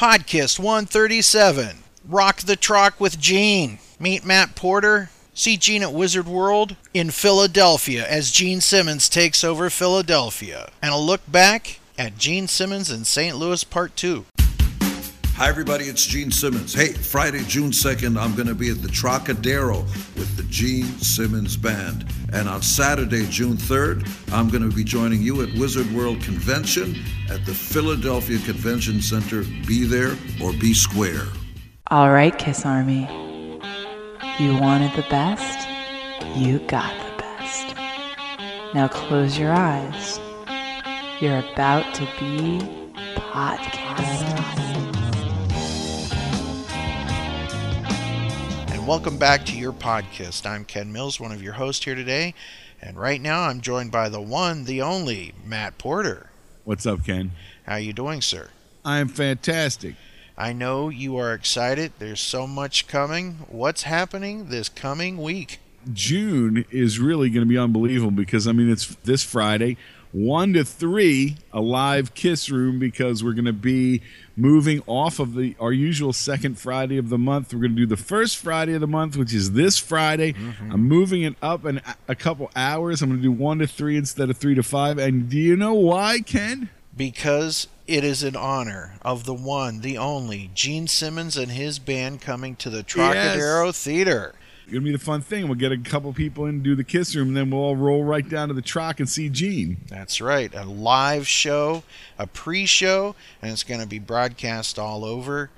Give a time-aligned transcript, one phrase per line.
[0.00, 1.76] Podcast 137.
[2.08, 3.80] Rock the Trock with Gene.
[3.98, 5.10] Meet Matt Porter.
[5.34, 10.70] See Gene at Wizard World in Philadelphia as Gene Simmons takes over Philadelphia.
[10.80, 13.36] And a look back at Gene Simmons in St.
[13.36, 14.24] Louis Part 2.
[15.40, 16.74] Hi, everybody, it's Gene Simmons.
[16.74, 19.80] Hey, Friday, June 2nd, I'm going to be at the Trocadero
[20.18, 22.04] with the Gene Simmons Band.
[22.34, 26.94] And on Saturday, June 3rd, I'm going to be joining you at Wizard World Convention
[27.30, 29.42] at the Philadelphia Convention Center.
[29.66, 31.24] Be there or be square.
[31.86, 33.08] All right, Kiss Army.
[34.38, 35.66] You wanted the best,
[36.36, 37.74] you got the best.
[38.74, 40.20] Now close your eyes.
[41.18, 42.58] You're about to be
[43.16, 44.69] podcast.
[48.90, 50.44] Welcome back to your podcast.
[50.44, 52.34] I'm Ken Mills, one of your hosts here today.
[52.82, 56.30] And right now I'm joined by the one, the only, Matt Porter.
[56.64, 57.30] What's up, Ken?
[57.66, 58.50] How are you doing, sir?
[58.84, 59.94] I am fantastic.
[60.36, 61.92] I know you are excited.
[62.00, 63.44] There's so much coming.
[63.48, 65.60] What's happening this coming week?
[65.92, 69.76] June is really going to be unbelievable because I mean it's this Friday,
[70.10, 74.02] one to three, a live kiss room because we're going to be
[74.40, 77.52] moving off of the our usual second Friday of the month.
[77.52, 80.32] We're going to do the first Friday of the month, which is this Friday.
[80.32, 80.72] Mm-hmm.
[80.72, 83.02] I'm moving it up in a- a couple hours.
[83.02, 84.98] I'm going to do one to three instead of three to five.
[84.98, 86.70] And do you know why, Ken?
[86.96, 92.20] Because it is in honor of the one, the only, Gene Simmons and his band
[92.20, 94.34] coming to the Trocadero Theater.
[94.70, 95.48] To be the fun thing.
[95.48, 98.04] We'll get a couple people in, do the kiss room, and then we'll all roll
[98.04, 99.78] right down to the Troc and see Gene.
[99.88, 100.54] That's right.
[100.54, 101.82] A live show,
[102.18, 105.50] a pre show, and it's to be broadcast all over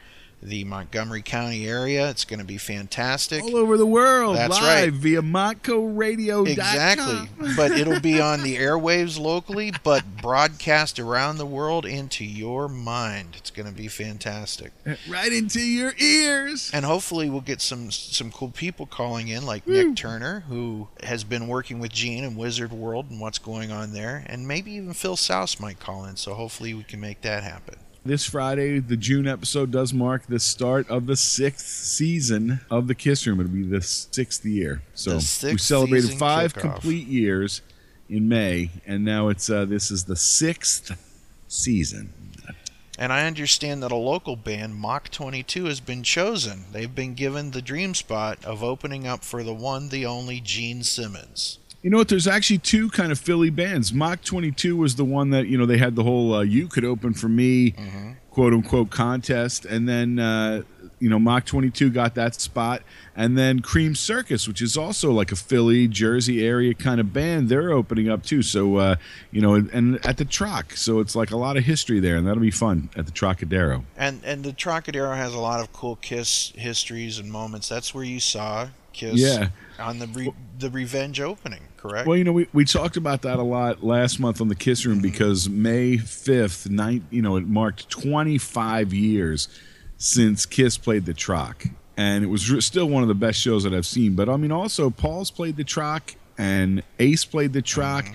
[0.42, 2.10] the Montgomery County area.
[2.10, 3.42] It's going to be fantastic.
[3.42, 4.36] all over the world.
[4.36, 4.92] That's live right.
[4.92, 6.46] via MontcoRadio.com.
[6.46, 7.54] Exactly.
[7.56, 13.36] but it'll be on the airwaves locally, but broadcast around the world into your mind.
[13.36, 14.72] It's going to be fantastic.
[14.84, 16.70] Uh, right into your ears.
[16.74, 21.24] And hopefully we'll get some some cool people calling in like Nick Turner who has
[21.24, 24.94] been working with Gene and Wizard World and what's going on there and maybe even
[24.94, 27.76] Phil Shouse might call in so hopefully we can make that happen.
[28.04, 32.96] This Friday, the June episode does mark the start of the sixth season of the
[32.96, 33.38] Kiss Room.
[33.38, 34.82] It'll be the sixth year.
[34.94, 36.60] So The we celebrated five kickoff.
[36.60, 37.62] complete years
[38.08, 40.90] in May, and now it's uh, this is the sixth
[41.46, 42.12] season.
[42.98, 46.64] And I understand that a local band, Mach 22, has been chosen.
[46.72, 50.82] They've been given the dream spot of opening up for the one, the only Gene
[50.82, 51.58] Simmons.
[51.82, 52.09] You know what?
[52.09, 53.93] There's actually two kind of Philly bands.
[53.93, 56.84] Mach 22 was the one that you know they had the whole uh, "You Could
[56.84, 57.75] Open for Me"
[58.31, 60.62] quote unquote contest, and then uh,
[61.00, 62.82] you know Mach 22 got that spot,
[63.15, 67.49] and then Cream Circus, which is also like a Philly, Jersey area kind of band,
[67.49, 68.43] they're opening up too.
[68.43, 68.97] So uh,
[69.31, 72.27] you know, and at the Troc, so it's like a lot of history there, and
[72.27, 73.84] that'll be fun at the Trocadero.
[73.97, 77.69] And and the Trocadero has a lot of cool Kiss histories and moments.
[77.69, 79.49] That's where you saw Kiss Yeah.
[79.79, 82.06] on the re- the Revenge opening, correct?
[82.06, 84.84] Well, you know, we, we talked about that a lot last month on the Kiss
[84.87, 89.49] Room because May 5th, nine, you know, it marked 25 years
[89.97, 91.65] since Kiss played the Troc.
[91.97, 94.14] And it was still one of the best shows that I've seen.
[94.14, 98.06] But I mean, also, Paul's played the Troc and Ace played the Troc.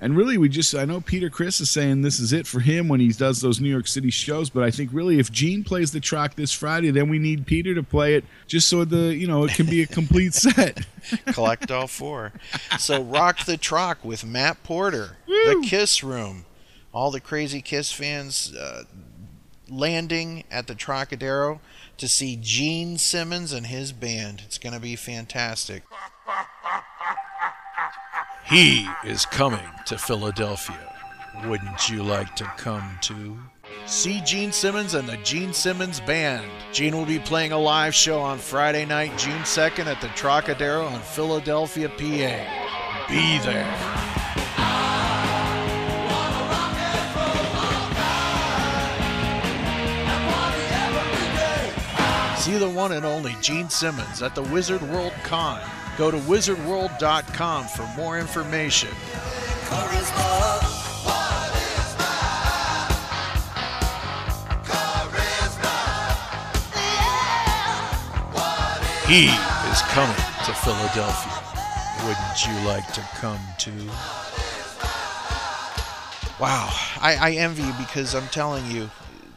[0.00, 2.88] And really, we just, I know Peter Criss is saying this is it for him
[2.88, 4.50] when he does those New York City shows.
[4.50, 7.74] But I think really, if Gene plays the Troc this Friday, then we need Peter
[7.74, 10.84] to play it just so the, you know, it can be a complete set.
[11.26, 12.32] Collect all four.
[12.78, 16.44] So rock the Troc with Matt Porter, the Kiss Room,
[16.92, 18.84] all the crazy Kiss fans uh,
[19.70, 21.60] landing at the Trocadero
[21.98, 24.42] to see Gene Simmons and his band.
[24.44, 25.82] It's going to be fantastic.
[28.46, 30.94] He is coming to Philadelphia.
[31.46, 33.38] Wouldn't you like to come too?
[33.86, 36.50] See Gene Simmons and the Gene Simmons Band.
[36.72, 40.92] Gene will be playing a live show on Friday night, June 2nd at the Trocadero
[40.94, 43.06] in Philadelphia, PA.
[43.08, 44.23] Be there.
[52.44, 55.62] See the one and only Gene Simmons at the Wizard World Con.
[55.96, 58.90] Go to wizardworld.com for more information.
[69.08, 70.14] He is coming
[70.44, 71.42] to Philadelphia.
[72.04, 73.88] Wouldn't you like to come too?
[76.38, 76.68] Wow,
[77.00, 78.90] I, I envy you because I'm telling you,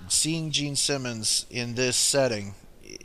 [0.10, 2.53] seeing Gene Simmons in this setting,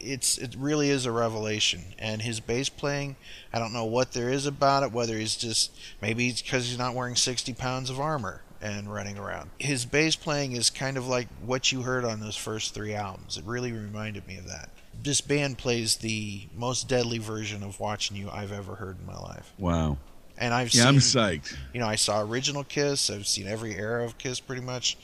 [0.02, 1.82] it's it really is a revelation.
[1.98, 3.16] And his bass playing,
[3.52, 4.92] I don't know what there is about it.
[4.92, 9.18] Whether he's just maybe it's because he's not wearing 60 pounds of armor, and running
[9.18, 9.50] around.
[9.58, 13.36] His bass playing is kind of like what you heard on those first three albums.
[13.36, 14.70] It really reminded me of that.
[15.02, 19.18] This band plays the most deadly version of Watching You I've ever heard in my
[19.18, 19.52] life.
[19.58, 19.98] Wow.
[20.38, 21.56] And I've Yeah, seen I'm psyched.
[21.74, 23.10] you know, I saw original Kiss.
[23.10, 24.96] I've seen every era of Kiss pretty much.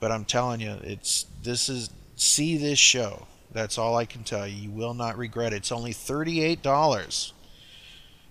[0.00, 3.26] But I'm telling you, it's this is see this show.
[3.52, 4.54] That's all I can tell you.
[4.54, 5.56] You will not regret it.
[5.56, 7.32] It's only thirty-eight dollars.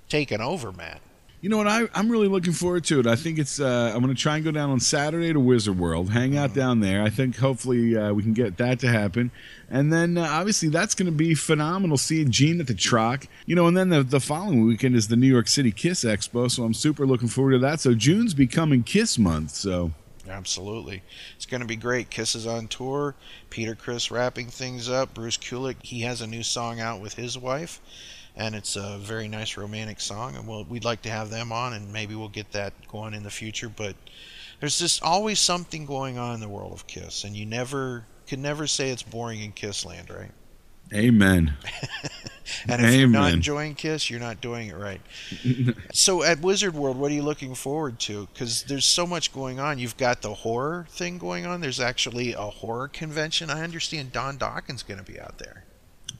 [0.09, 0.99] taken over, man.
[1.43, 1.67] You know what?
[1.67, 3.05] I, I'm really looking forward to it.
[3.05, 3.59] I think it's.
[3.59, 6.53] Uh, I'm going to try and go down on Saturday to Wizard World, hang out
[6.53, 7.03] down there.
[7.03, 9.29] I think hopefully uh, we can get that to happen,
[9.69, 11.97] and then uh, obviously that's going to be phenomenal.
[11.97, 15.17] Seeing Gene at the Troc, you know, and then the the following weekend is the
[15.17, 17.81] New York City Kiss Expo, so I'm super looking forward to that.
[17.81, 19.91] So June's becoming Kiss month, so
[20.29, 21.03] Absolutely.
[21.35, 22.09] It's going to be great.
[22.09, 23.15] Kiss is on tour.
[23.49, 25.13] Peter Criss wrapping things up.
[25.13, 27.81] Bruce Kulick, he has a new song out with his wife,
[28.35, 30.35] and it's a very nice romantic song.
[30.35, 33.23] And we'll, we'd like to have them on, and maybe we'll get that going in
[33.23, 33.69] the future.
[33.69, 33.95] But
[34.59, 38.41] there's just always something going on in the world of Kiss, and you never can
[38.41, 40.31] never say it's boring in Kiss land, right?
[40.93, 41.53] Amen.
[42.67, 45.01] And if you're not enjoying Kiss, you're not doing it right.
[45.93, 48.27] so at Wizard World, what are you looking forward to?
[48.27, 49.79] Because there's so much going on.
[49.79, 51.61] You've got the horror thing going on.
[51.61, 53.49] There's actually a horror convention.
[53.49, 55.65] I understand Don Dokken going to be out there.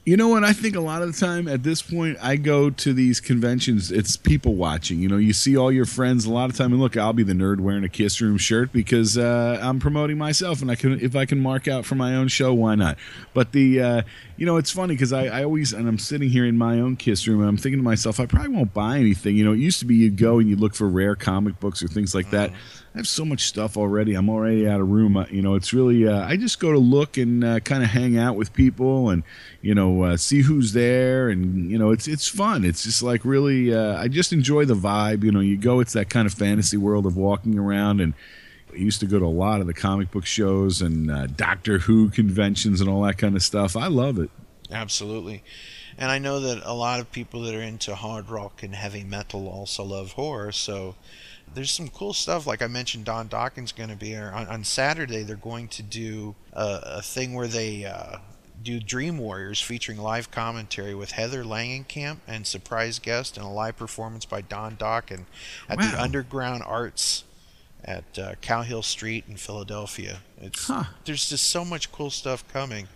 [0.06, 0.44] You know what?
[0.44, 3.90] I think a lot of the time at this point, I go to these conventions.
[3.90, 5.00] It's people watching.
[5.00, 7.22] You know, you see all your friends a lot of time, and look, I'll be
[7.22, 11.00] the nerd wearing a Kiss Room shirt because uh, I'm promoting myself, and I can
[11.00, 12.98] if I can mark out for my own show, why not?
[13.32, 14.02] But the uh,
[14.36, 16.96] you know, it's funny because I, I always and I'm sitting here in my own
[16.96, 19.36] Kiss Room, and I'm thinking to myself, I probably won't buy anything.
[19.36, 21.82] You know, it used to be you'd go and you'd look for rare comic books
[21.82, 22.52] or things like that.
[22.94, 24.14] I have so much stuff already.
[24.14, 25.26] I'm already out of room.
[25.28, 26.06] You know, it's really.
[26.06, 29.24] Uh, I just go to look and uh, kind of hang out with people and
[29.62, 32.64] you know uh, see who's there and you know it's it's fun.
[32.64, 33.74] It's just like really.
[33.74, 35.24] Uh, I just enjoy the vibe.
[35.24, 35.80] You know, you go.
[35.80, 38.14] It's that kind of fantasy world of walking around and.
[38.72, 41.78] I used to go to a lot of the comic book shows and uh, Doctor
[41.78, 43.76] Who conventions and all that kind of stuff.
[43.76, 44.30] I love it.
[44.68, 45.44] Absolutely.
[45.96, 49.04] And I know that a lot of people that are into hard rock and heavy
[49.04, 50.50] metal also love horror.
[50.50, 50.96] So
[51.54, 52.46] there's some cool stuff.
[52.46, 55.22] Like I mentioned, Don Dokken going to be on, on Saturday.
[55.22, 58.18] They're going to do a, a thing where they uh,
[58.62, 63.76] do Dream Warriors featuring live commentary with Heather Langenkamp and surprise guest and a live
[63.76, 65.24] performance by Don Dokken
[65.68, 67.24] at the Underground Arts
[67.84, 70.18] at uh, Callowhill Street in Philadelphia.
[70.40, 70.84] It's Huh.
[71.04, 72.88] there's just so much cool stuff coming.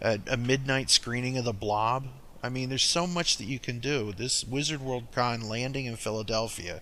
[0.00, 2.06] A, a midnight screening of The Blob.
[2.42, 4.14] I mean, there's so much that you can do.
[4.16, 6.80] This Wizard World Con landing in Philadelphia,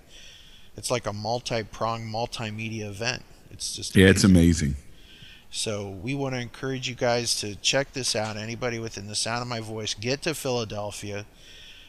[0.78, 3.22] it's like a multi-pronged multimedia event.
[3.50, 4.68] It's just Yeah, it's amazing.
[4.68, 4.84] amazing.
[5.50, 8.36] So we want to encourage you guys to check this out.
[8.36, 11.24] Anybody within the sound of my voice, get to Philadelphia,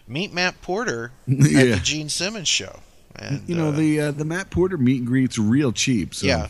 [0.07, 2.79] meet Matt Porter at the Gene Simmons show.
[3.15, 6.15] And, You know uh, the uh, the Matt Porter meet and greet's real cheap.
[6.15, 6.27] So.
[6.27, 6.47] yeah.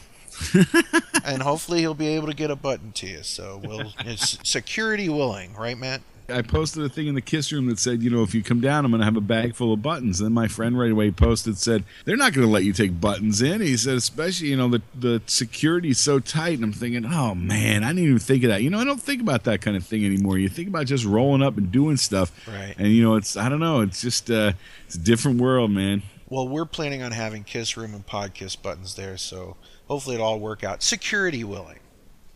[1.26, 3.24] and hopefully he'll be able to get a button to you.
[3.24, 6.02] So we'll it's security willing, right, Matt?
[6.32, 8.62] I posted a thing in the kiss room that said, you know, if you come
[8.62, 10.20] down, I'm going to have a bag full of buttons.
[10.20, 13.00] And then my friend right away posted said, they're not going to let you take
[13.00, 13.62] buttons in.
[13.62, 16.56] He said, especially, you know, the the security's so tight.
[16.56, 18.62] And I'm thinking, oh man, I didn't even think of that.
[18.62, 20.38] You know, I don't think about that kind of thing anymore.
[20.38, 22.32] You think about just rolling up and doing stuff.
[22.48, 22.76] Right.
[22.78, 24.54] And you know, it's I don't know, it's just uh,
[24.86, 26.04] it's a different world, man.
[26.30, 29.58] Well, we're planning on having Kiss Room and Podkiss buttons there, so
[29.88, 30.84] hopefully it'll all work out.
[30.84, 31.79] Security willing.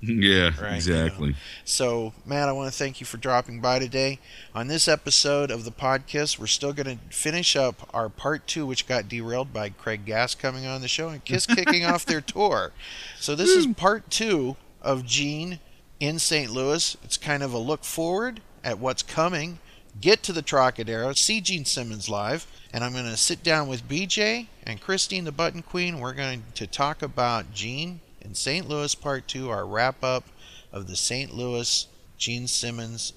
[0.07, 1.35] yeah, Right, exactly.
[1.63, 4.19] So, Matt, I want to thank you for dropping by today.
[4.53, 8.65] On this episode of the podcast, we're still going to finish up our part two,
[8.65, 12.19] which got derailed by Craig Gass coming on the show and Kiss kicking off their
[12.19, 12.73] tour.
[13.17, 15.59] So, this is part two of Gene
[16.01, 16.51] in St.
[16.51, 16.97] Louis.
[17.03, 19.59] It's kind of a look forward at what's coming.
[20.01, 23.87] Get to the Trocadero, see Gene Simmons live, and I'm going to sit down with
[23.87, 25.99] BJ and Christine, the Button Queen.
[25.99, 28.67] We're going to talk about Gene in St.
[28.67, 30.23] Louis Part 2, our wrap up
[30.71, 31.33] of the St.
[31.33, 31.87] Louis
[32.17, 33.13] Gene Simmons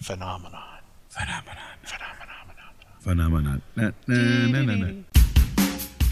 [0.00, 0.62] phenomenon.
[1.08, 1.56] Phenomenon.
[1.82, 2.22] Phenomenon.
[3.00, 3.62] Phenomenon.
[3.76, 5.02] Na, na, na, na, na.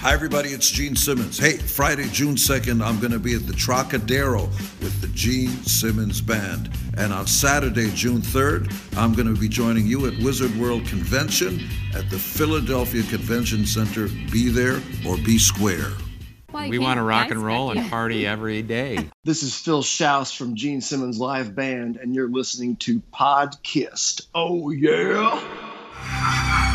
[0.04, 0.50] Hi, everybody.
[0.50, 1.38] It's Gene Simmons.
[1.38, 4.42] Hey, Friday, June 2nd, I'm going to be at the Trocadero
[4.82, 6.68] with the Gene Simmons Band.
[6.98, 11.66] And on Saturday, June 3rd, I'm going to be joining you at Wizard World Convention
[11.94, 14.08] at the Philadelphia Convention Center.
[14.30, 15.92] Be there or be square.
[16.54, 19.11] We want to rock and roll and party every day.
[19.25, 24.28] This is Phil Shouse from Gene Simmons Live Band, and you're listening to Pod Kissed.
[24.34, 26.70] Oh, yeah.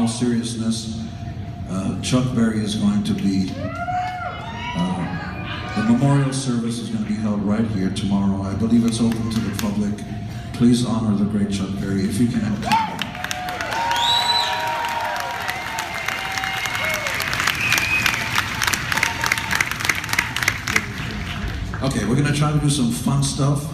[0.00, 1.06] All seriousness,
[1.68, 3.52] uh, Chuck Berry is going to be.
[4.74, 8.40] Uh, the memorial service is going to be held right here tomorrow.
[8.40, 9.92] I believe it's open to the public.
[10.54, 12.40] Please honor the great Chuck Berry if you can.
[12.62, 12.96] Down.
[21.82, 23.70] Okay, we're gonna try to do some fun stuff.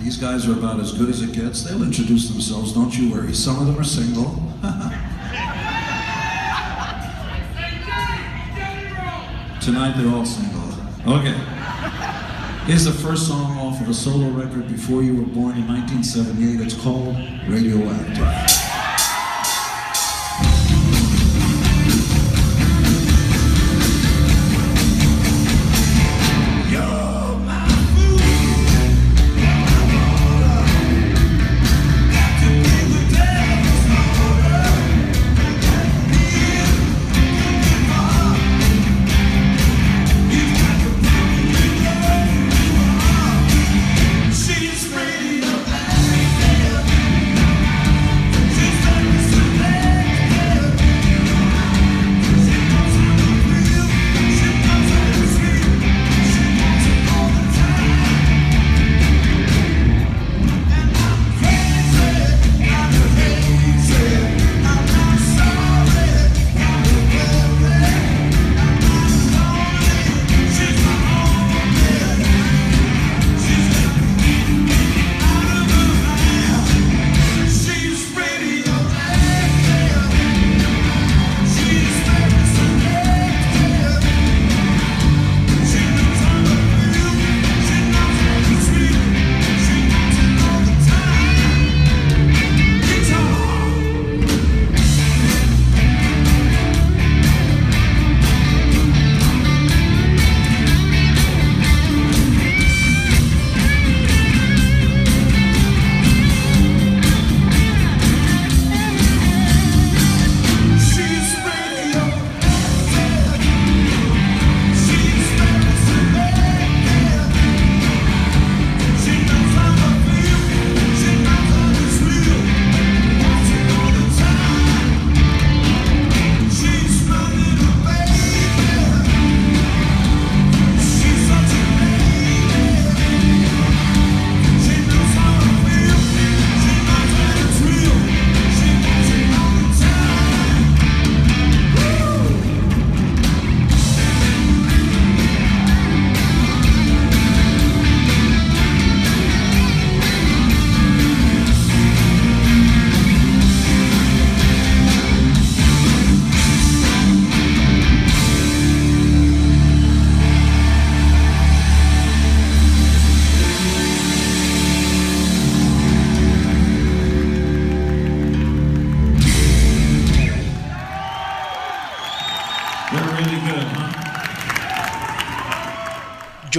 [0.00, 1.62] These guys are about as good as it gets.
[1.62, 3.34] They'll introduce themselves, don't you worry.
[3.34, 4.45] Some of them are single.
[9.66, 10.62] Tonight they're all single.
[11.08, 11.34] Okay.
[12.66, 16.60] Here's the first song off of a solo record before you were born in 1978.
[16.60, 17.16] It's called
[17.48, 18.45] Radioactive.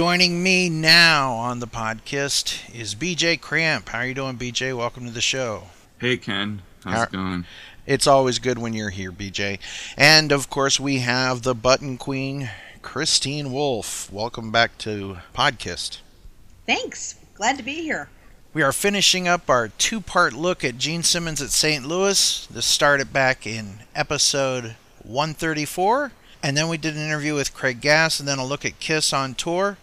[0.08, 3.90] Joining me now on the podcast is BJ Cramp.
[3.90, 4.74] How are you doing, BJ?
[4.74, 5.64] Welcome to the show.
[6.00, 7.44] Hey Ken, how's How- it going?
[7.84, 9.58] It's always good when you're here, BJ.
[9.98, 12.48] And of course, we have the button queen,
[12.80, 14.10] Christine Wolf.
[14.10, 15.98] Welcome back to podcast.
[16.64, 17.16] Thanks.
[17.34, 18.08] Glad to be here.
[18.54, 21.84] We are finishing up our two part look at Gene Simmons at St.
[21.84, 22.46] Louis.
[22.50, 26.12] This started back in episode 134.
[26.42, 29.12] And then we did an interview with Craig Gass and then a look at Kiss
[29.12, 29.76] on tour.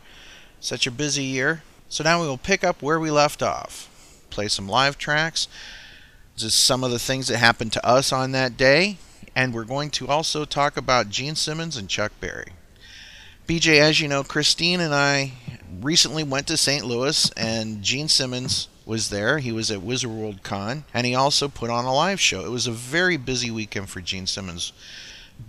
[0.66, 1.62] Such a busy year.
[1.90, 3.88] So now we will pick up where we left off.
[4.32, 5.48] Play some live tracks.
[6.36, 8.98] Just some of the things that happened to us on that day.
[9.36, 12.54] And we're going to also talk about Gene Simmons and Chuck Berry.
[13.48, 15.34] BJ, as you know, Christine and I
[15.82, 16.84] recently went to St.
[16.84, 19.38] Louis, and Gene Simmons was there.
[19.38, 22.44] He was at Wizard World Con, and he also put on a live show.
[22.44, 24.74] It was a very busy weekend for Gene Simmons.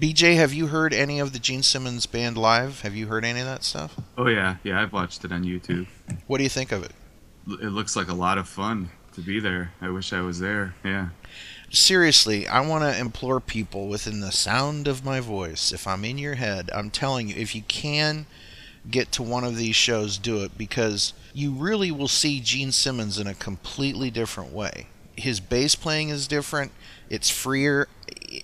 [0.01, 2.83] BJ, have you heard any of the Gene Simmons band live?
[2.83, 3.97] Have you heard any of that stuff?
[4.19, 5.87] Oh yeah, yeah, I've watched it on YouTube.
[6.27, 6.93] What do you think of it?
[7.49, 9.73] It looks like a lot of fun to be there.
[9.81, 10.75] I wish I was there.
[10.85, 11.09] Yeah.
[11.71, 16.19] Seriously, I want to implore people within the sound of my voice, if I'm in
[16.19, 18.27] your head, I'm telling you, if you can
[18.89, 23.19] get to one of these shows, do it because you really will see Gene Simmons
[23.19, 24.87] in a completely different way.
[25.17, 26.73] His bass playing is different,
[27.11, 27.89] it's freer.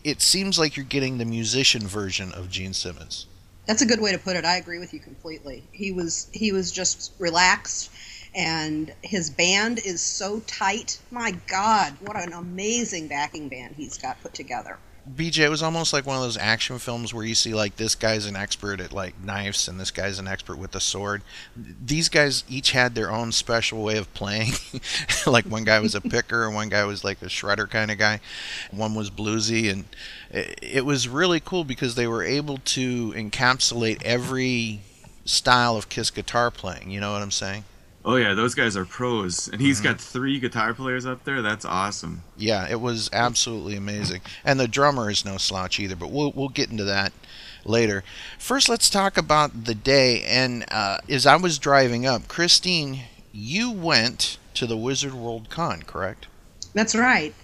[0.04, 3.26] It seems like you're getting the musician version of Gene Simmons.
[3.66, 4.44] That's a good way to put it.
[4.44, 5.64] I agree with you completely.
[5.72, 7.90] He was he was just relaxed
[8.34, 10.98] and his band is so tight.
[11.10, 14.78] My god, what an amazing backing band he's got put together.
[15.10, 17.96] BJ, it was almost like one of those action films where you see like this
[17.96, 21.22] guy's an expert at like knives and this guy's an expert with the sword.
[21.56, 24.52] These guys each had their own special way of playing.
[25.26, 27.98] like one guy was a picker and one guy was like a shredder kind of
[27.98, 28.20] guy.
[28.70, 29.86] One was bluesy and
[30.30, 34.80] it was really cool because they were able to encapsulate every
[35.24, 36.92] style of Kiss guitar playing.
[36.92, 37.64] You know what I'm saying?
[38.04, 39.88] Oh yeah, those guys are pros, and he's mm-hmm.
[39.88, 41.40] got three guitar players up there.
[41.40, 42.22] That's awesome.
[42.36, 45.94] Yeah, it was absolutely amazing, and the drummer is no slouch either.
[45.94, 47.12] But we'll we'll get into that
[47.64, 48.02] later.
[48.38, 50.22] First, let's talk about the day.
[50.24, 55.82] And uh, as I was driving up, Christine, you went to the Wizard World Con,
[55.82, 56.26] correct?
[56.74, 57.34] That's right.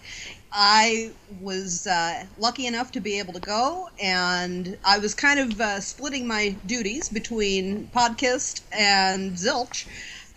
[0.51, 5.61] I was uh, lucky enough to be able to go, and I was kind of
[5.61, 9.87] uh, splitting my duties between podcast and Zilch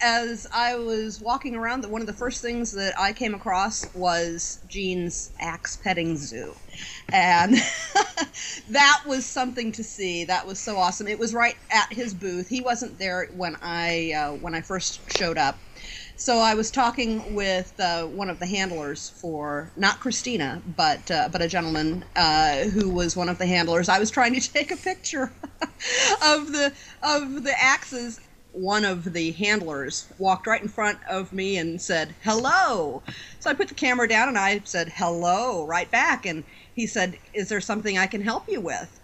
[0.02, 4.60] as I was walking around, one of the first things that I came across was
[4.68, 6.56] Gene's axe petting zoo.
[7.12, 7.56] And
[8.70, 10.26] that was something to see.
[10.26, 11.08] That was so awesome.
[11.08, 12.48] It was right at his booth.
[12.48, 15.60] He wasn't there when I uh, when I first showed up.
[16.16, 21.30] So I was talking with uh, one of the handlers for not Christina, but uh,
[21.32, 23.90] but a gentleman uh, who was one of the handlers.
[23.90, 28.20] I was trying to take a picture of the of the axes,
[28.54, 33.02] one of the handlers walked right in front of me and said, hello.
[33.40, 36.26] So I put the camera down and I said, hello, right back.
[36.26, 36.44] And
[36.76, 39.00] he said, is there something I can help you with?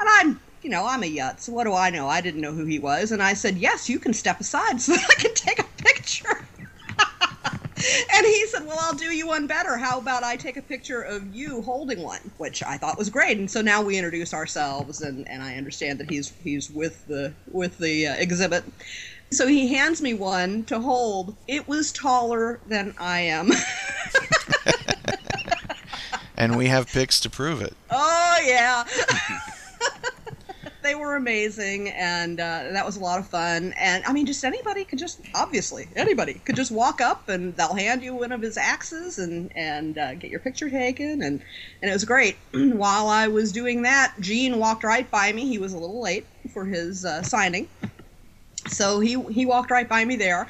[0.00, 2.08] And I'm, you know, I'm a yut, so what do I know?
[2.08, 3.12] I didn't know who he was.
[3.12, 6.46] And I said, yes, you can step aside so that I can take a picture
[8.14, 9.76] and he said, Well, I'll do you one better.
[9.76, 12.30] How about I take a picture of you holding one?
[12.38, 13.38] Which I thought was great.
[13.38, 17.32] And so now we introduce ourselves, and, and I understand that he's he's with the
[17.50, 18.64] with the uh, exhibit.
[19.32, 21.36] So he hands me one to hold.
[21.46, 23.50] It was taller than I am.
[26.36, 27.74] and we have pics to prove it.
[27.90, 28.84] Oh yeah
[30.90, 33.72] they were amazing, and uh, that was a lot of fun.
[33.78, 37.74] And I mean, just anybody could just obviously anybody could just walk up and they'll
[37.74, 41.40] hand you one of his axes and and uh, get your picture taken, and
[41.80, 42.38] and it was great.
[42.52, 45.46] While I was doing that, Gene walked right by me.
[45.46, 47.68] He was a little late for his uh, signing,
[48.66, 50.48] so he he walked right by me there.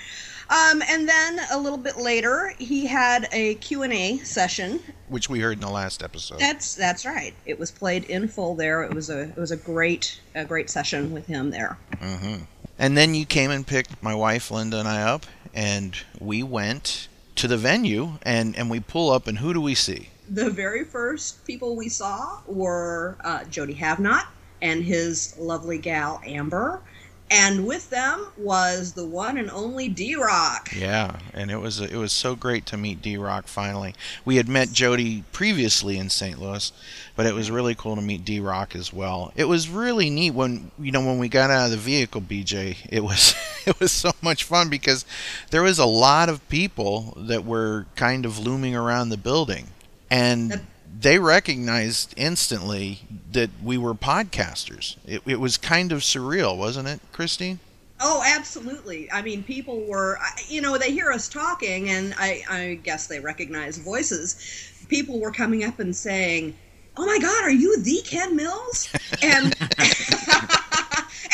[0.50, 4.80] Um, and then a little bit later, he had a Q&A session.
[5.08, 6.40] Which we heard in the last episode.
[6.40, 7.34] That's that's right.
[7.46, 8.82] It was played in full there.
[8.82, 11.78] It was a it was a great a great session with him there.
[11.92, 12.42] Mm-hmm.
[12.80, 17.06] And then you came and picked my wife Linda and I up, and we went
[17.36, 20.08] to the venue, and and we pull up, and who do we see?
[20.28, 24.26] The very first people we saw were uh, Jody Havnot
[24.62, 26.82] and his lovely gal Amber
[27.30, 30.70] and with them was the one and only D Rock.
[30.76, 33.94] Yeah, and it was it was so great to meet D Rock finally.
[34.24, 36.40] We had met Jody previously in St.
[36.40, 36.72] Louis,
[37.14, 39.32] but it was really cool to meet D Rock as well.
[39.36, 42.76] It was really neat when you know when we got out of the vehicle, BJ.
[42.88, 43.34] It was
[43.66, 45.04] it was so much fun because
[45.50, 49.68] there was a lot of people that were kind of looming around the building,
[50.10, 50.60] and
[51.00, 53.00] they recognized instantly
[53.32, 54.96] that we were podcasters.
[55.06, 57.58] It, it was kind of surreal, wasn't it, Christine?
[58.00, 59.10] Oh, absolutely.
[59.10, 63.20] I mean, people were, you know, they hear us talking, and I, I guess they
[63.20, 64.84] recognize voices.
[64.88, 66.56] People were coming up and saying,
[66.96, 68.88] "Oh my God, are you the Ken Mills?"
[69.22, 69.44] And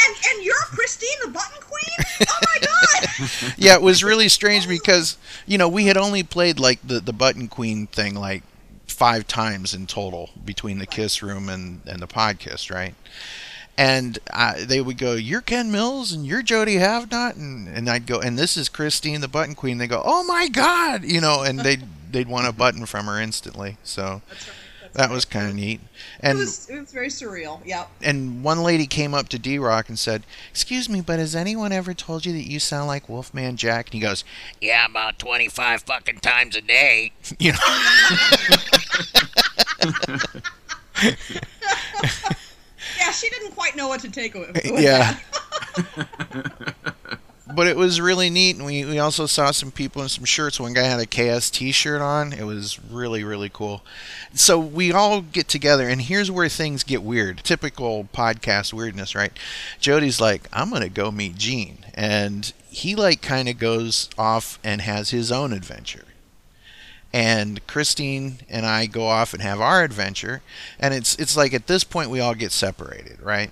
[0.06, 2.28] and and you're Christine the Button Queen?
[2.28, 3.54] Oh my God!
[3.56, 7.12] yeah, it was really strange because you know we had only played like the the
[7.12, 8.42] Button Queen thing like
[8.86, 12.94] five times in total between the Kiss Room and, and the podcast, right?
[13.78, 18.06] And I, they would go, "You're Ken Mills and you're Jody Havnot," and and I'd
[18.06, 21.42] go, "And this is Christine, the Button Queen." They go, "Oh my God!" You know,
[21.42, 23.76] and they'd they'd want a button from her instantly.
[23.82, 24.22] So.
[24.96, 25.80] That was kind of neat.
[26.20, 27.60] And it was it was very surreal.
[27.66, 27.84] Yeah.
[28.02, 31.70] and one lady came up to D Rock and said, "Excuse me, but has anyone
[31.70, 34.24] ever told you that you sound like Wolfman Jack?" And he goes,
[34.58, 37.58] "Yeah, about twenty-five fucking times a day." You know.
[42.98, 44.54] Yeah, she didn't quite know what to take with.
[44.54, 45.18] with yeah.
[47.56, 50.60] But it was really neat, and we, we also saw some people in some shirts.
[50.60, 52.34] One guy had a KST shirt on.
[52.34, 53.82] It was really, really cool.
[54.34, 57.38] So we all get together, and here's where things get weird.
[57.38, 59.32] Typical podcast weirdness, right?
[59.80, 61.78] Jody's like, I'm going to go meet Gene.
[61.94, 66.04] And he, like, kind of goes off and has his own adventure.
[67.10, 70.42] And Christine and I go off and have our adventure,
[70.78, 73.50] and it's it's like at this point we all get separated, right?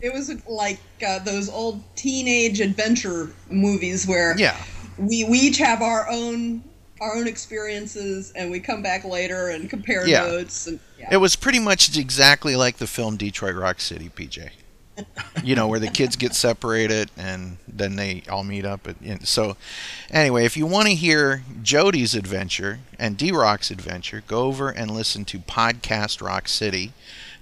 [0.00, 4.56] It was like uh, those old teenage adventure movies where Yeah.
[4.98, 6.62] we we each have our own
[7.00, 10.26] our own experiences and we come back later and compare Yeah.
[10.26, 11.08] notes and yeah.
[11.12, 14.50] It was pretty much exactly like the film Detroit Rock City, BJ.
[15.44, 18.88] you know, where the kids get separated and then they all meet up.
[19.04, 19.58] And so,
[20.10, 24.90] anyway, if you want to hear Jody's adventure and D Rock's adventure, go over and
[24.90, 26.92] listen to Podcast Rock City,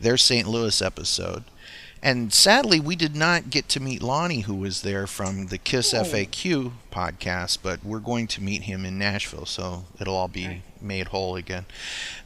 [0.01, 0.49] their St.
[0.49, 1.45] Louis episode.
[2.05, 5.95] And sadly, we did not get to meet Lonnie, who was there from the Kiss
[5.95, 6.03] Oh.
[6.05, 11.09] FAQ podcast, but we're going to meet him in Nashville, so it'll all be made
[11.09, 11.65] whole again.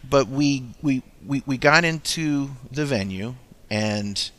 [0.03, 3.37] But we we, we, we got into the venue,
[3.71, 4.31] and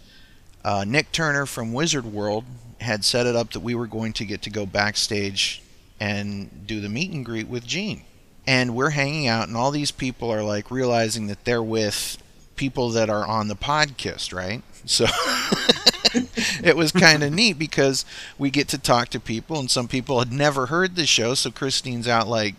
[0.66, 2.44] uh, Nick Turner from Wizard World
[2.82, 5.64] had set it up that we were going to get to go backstage
[6.02, 8.04] and do the meet and greet with Gene.
[8.46, 12.18] And we're hanging out, and all these people are like realizing that they're with
[12.60, 14.62] people that are on the podcast, right?
[14.84, 15.06] So
[16.62, 18.04] it was kind of neat because
[18.38, 21.36] we get to talk to people, and some people had never heard the show.
[21.36, 22.56] So Christine's out like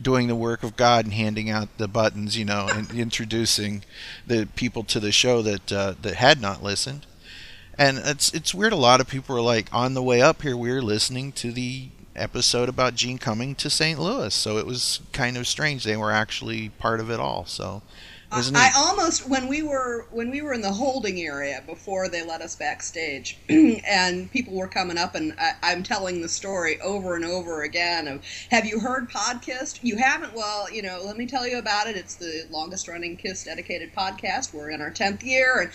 [0.00, 3.84] doing the work of God and handing out the buttons, you know, and introducing
[4.26, 7.04] the people to the show that uh, that had not listened.
[7.76, 8.72] And it's it's weird.
[8.72, 11.52] A lot of people are like, on the way up here, we were listening to
[11.52, 13.98] the episode about Gene coming to St.
[13.98, 14.34] Louis.
[14.34, 15.84] So it was kind of strange.
[15.84, 17.44] They were actually part of it all.
[17.44, 17.82] So
[18.32, 18.58] it was neat.
[18.58, 22.40] I almost when we were when we were in the holding area before they let
[22.40, 27.24] us backstage, and people were coming up, and I, I'm telling the story over and
[27.24, 29.80] over again of Have you heard Podcast?
[29.82, 30.34] You haven't?
[30.34, 31.96] Well, you know, let me tell you about it.
[31.96, 34.54] It's the longest running Kiss dedicated podcast.
[34.54, 35.70] We're in our tenth year, and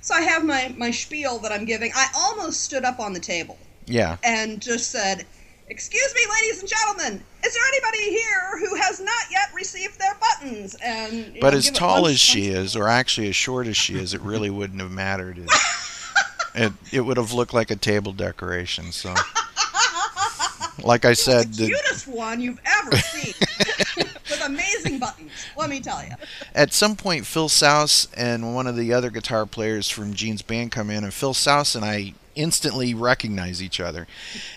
[0.00, 1.92] so I have my my spiel that I'm giving.
[1.94, 4.16] I almost stood up on the table yeah.
[4.24, 5.26] and just said.
[5.70, 7.22] Excuse me, ladies and gentlemen.
[7.44, 10.76] Is there anybody here who has not yet received their buttons?
[10.84, 14.12] And But know, as tall as she is, or actually as short as she is,
[14.12, 15.38] it really wouldn't have mattered.
[15.38, 15.48] It,
[16.56, 18.90] it, it would have looked like a table decoration.
[18.90, 19.14] So,
[20.82, 23.34] like I said, the, cutest one you've ever seen
[23.96, 26.14] with amazing buttons let me tell you
[26.54, 30.72] at some point, Phil Shouse and one of the other guitar players from Gene's band
[30.72, 34.06] come in, and Phil Shouse and I instantly recognize each other,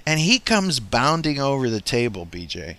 [0.05, 2.77] and he comes bounding over the table, BJ.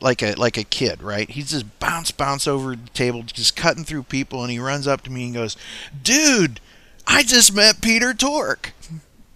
[0.00, 1.30] Like a like a kid, right?
[1.30, 5.02] He's just bounce bounce over the table, just cutting through people, and he runs up
[5.02, 5.56] to me and goes,
[6.02, 6.60] "Dude,
[7.06, 8.72] I just met Peter Tork."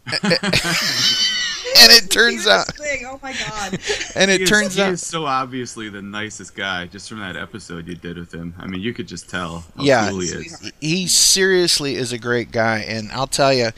[1.81, 3.05] and it turns out, thing.
[3.07, 3.79] oh my god
[4.17, 7.21] and it He is- turns he out, is so obviously the nicest guy just from
[7.21, 8.55] that episode you did with him.
[8.59, 10.11] I mean, you could just tell how Yeah.
[10.11, 10.73] cool he is.
[10.81, 13.71] he seriously is a great guy, and I'll tell you,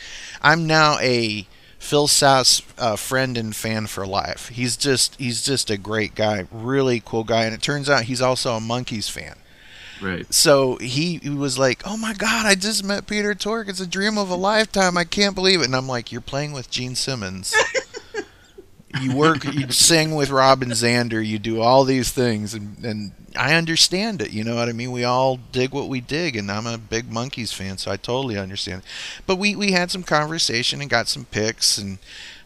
[0.43, 1.47] I'm now a
[1.79, 4.49] Phil Shouse uh, friend and fan for life.
[4.49, 8.21] He's just he's just a great guy, really cool guy, and it turns out he's
[8.21, 9.37] also a Monkees fan.
[10.03, 10.33] Right.
[10.33, 13.69] So he, he was like, "Oh my God, I just met Peter Tork.
[13.69, 14.97] It's a dream of a lifetime.
[14.97, 17.55] I can't believe it." And I'm like, "You're playing with Gene Simmons."
[19.01, 23.55] you work you sing with Robin Zander, you do all these things and, and I
[23.55, 24.91] understand it, you know what I mean?
[24.91, 28.37] We all dig what we dig and I'm a big Monkees fan, so I totally
[28.37, 28.83] understand.
[29.27, 31.99] But we, we had some conversation and got some pics and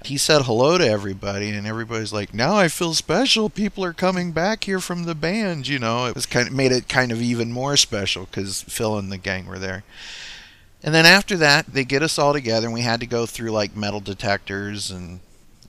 [0.05, 3.49] he said hello to everybody and everybody's like, Now I feel special.
[3.49, 6.07] People are coming back here from the band, you know.
[6.07, 9.19] It was kind of made it kind of even more special because Phil and the
[9.19, 9.85] gang were there.
[10.83, 13.53] And then after that, they get us all together, and we had to go through
[13.53, 15.21] like metal detectors and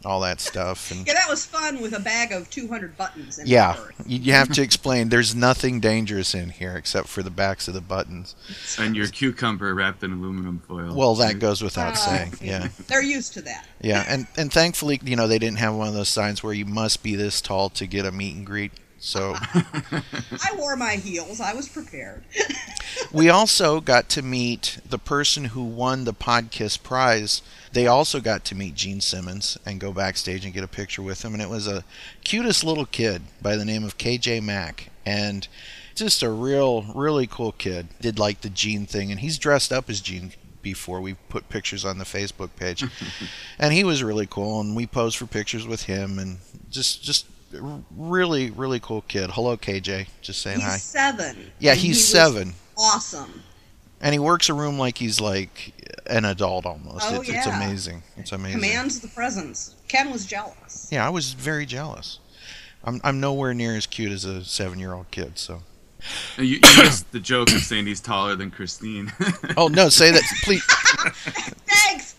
[0.05, 0.91] all that stuff.
[0.91, 4.33] And yeah that was fun with a bag of 200 buttons in yeah, you you
[4.33, 5.09] have to explain.
[5.09, 8.35] There's nothing dangerous in here except for the backs of the buttons.
[8.77, 10.95] And your cucumber wrapped in aluminum foil.
[10.95, 12.33] Well, that goes without Uh, saying.
[12.41, 15.87] Yeah, they're used to that yeah, and and thankfully, you know, they didn't have one
[15.87, 18.71] of those signs where you must be this tall to get a meet and greet.
[19.05, 19.35] So
[20.43, 22.23] i wore my heels i was prepared
[23.11, 27.41] we also got to meet the person who won the Podkiss prize.
[27.73, 31.23] They also got to meet Gene Simmons and go backstage and get a picture with
[31.23, 31.33] him.
[31.33, 31.83] And it was a
[32.23, 34.91] cutest little kid by the name of KJ Mack.
[35.05, 35.47] And
[35.93, 37.87] just a real, really cool kid.
[38.01, 40.99] Did like the Gene thing, and he's dressed up as Gene before.
[40.99, 42.83] We put pictures on the Facebook page,
[43.59, 44.59] and he was really cool.
[44.59, 46.39] And we posed for pictures with him, and
[46.69, 47.27] just, just
[47.95, 49.31] really, really cool kid.
[49.31, 50.07] Hello, KJ.
[50.21, 50.77] Just saying he's hi.
[50.77, 51.51] seven.
[51.59, 52.53] Yeah, he's he seven.
[52.77, 53.43] Awesome.
[54.01, 55.73] And he works a room like he's like
[56.07, 57.05] an adult almost.
[57.09, 58.03] Oh, it's, it's amazing.
[58.17, 58.59] It's amazing.
[58.59, 59.75] Commands the presence.
[59.87, 60.89] Ken was jealous.
[60.91, 62.19] Yeah, I was very jealous.
[62.83, 65.37] I'm I'm nowhere near as cute as a seven year old kid.
[65.37, 65.63] So.
[66.37, 69.11] You, you missed the joke of saying he's taller than Christine.
[69.57, 69.89] Oh no!
[69.89, 70.63] Say that, please.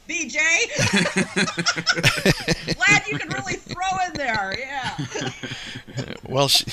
[0.09, 0.37] BJ.
[2.77, 4.55] Glad you can really throw in there.
[4.59, 4.97] Yeah.
[6.29, 6.67] Well, she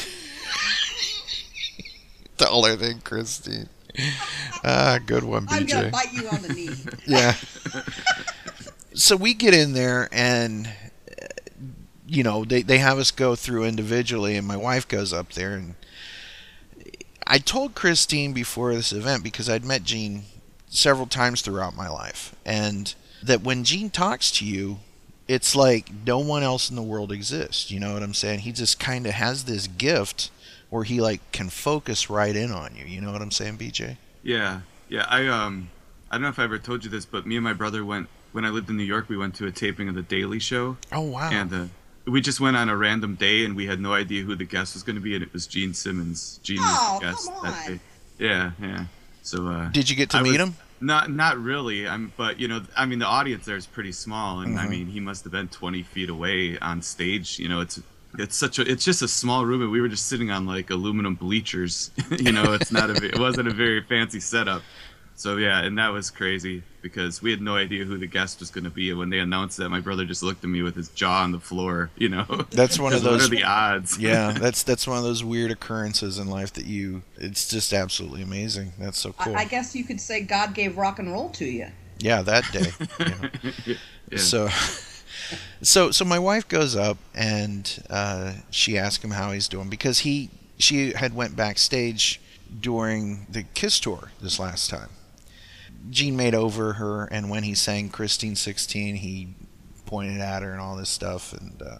[2.38, 3.70] taller than Christine.
[4.66, 5.54] Ah, good one, BJ.
[5.54, 6.76] I'm gonna bite you on the knee.
[7.08, 7.36] Yeah.
[8.94, 10.70] so we get in there and
[12.08, 15.54] you know they, they have us go through individually and my wife goes up there
[15.54, 15.76] and
[17.26, 20.24] i told christine before this event because i'd met gene
[20.68, 24.80] several times throughout my life and that when gene talks to you
[25.28, 28.52] it's like no one else in the world exists you know what i'm saying he
[28.52, 30.30] just kind of has this gift
[30.70, 33.98] where he like can focus right in on you you know what i'm saying bj
[34.24, 35.06] Yeah, yeah.
[35.10, 35.70] I um,
[36.10, 38.08] I don't know if I ever told you this, but me and my brother went
[38.34, 39.10] when I lived in New York.
[39.10, 40.78] We went to a taping of the Daily Show.
[40.92, 41.30] Oh wow!
[41.32, 41.66] And uh,
[42.06, 44.76] we just went on a random day, and we had no idea who the guest
[44.76, 46.40] was going to be, and it was Gene Simmons.
[46.44, 47.72] Gene Oh, was the guest come that on.
[47.74, 47.80] day.
[48.20, 48.86] Yeah, yeah.
[49.24, 50.56] So uh, Did you get to I meet was- him?
[50.84, 51.88] Not, not really.
[51.88, 54.70] I'm, but you know, I mean, the audience there is pretty small, and I Mhm.
[54.70, 57.40] mean, he must have been 20 feet away on stage.
[57.40, 57.80] You know, it's
[58.20, 60.70] it's such a it's just a small room, and we were just sitting on like
[60.70, 61.90] aluminum bleachers.
[62.20, 64.62] you know, it's not a it wasn't a very fancy setup.
[65.16, 68.50] So yeah, and that was crazy because we had no idea who the guest was
[68.50, 68.90] going to be.
[68.90, 71.32] And when they announced that, my brother just looked at me with his jaw on
[71.32, 71.92] the floor.
[71.98, 73.22] You know, That's one of 'Cause those.
[73.22, 73.98] What are the odds?
[74.00, 77.04] yeah, that's that's one of those weird occurrences in life that you.
[77.18, 78.74] It's just absolutely amazing.
[78.80, 79.36] That's so cool.
[79.36, 81.68] I, I guess you could say God gave rock and roll to you.
[82.00, 82.72] yeah, that day.
[83.00, 83.76] yeah.
[84.12, 84.18] Yeah.
[84.18, 84.50] So,
[85.62, 90.00] so so my wife goes up and uh, she asks him how he's doing because
[90.00, 92.20] he she had went backstage
[92.60, 94.90] during the Kiss tour this last time.
[95.90, 99.36] Gene made over her, and when he sang Christine 16, he
[99.86, 101.78] pointed at her and all this stuff, and uh,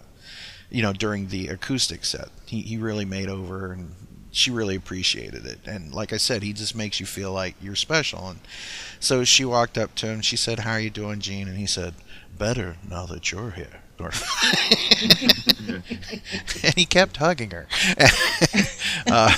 [0.70, 3.96] you know during the acoustic set, he he really made over her, and
[4.32, 5.60] she really appreciated it.
[5.66, 8.28] And like I said, he just makes you feel like you're special.
[8.30, 8.40] And
[9.00, 10.22] so she walked up to him.
[10.22, 11.94] She said, "How are you doing, Gene?" And he said,
[12.38, 13.80] "Better now that you're here."
[16.64, 17.68] And he kept hugging her.
[19.08, 19.34] uh,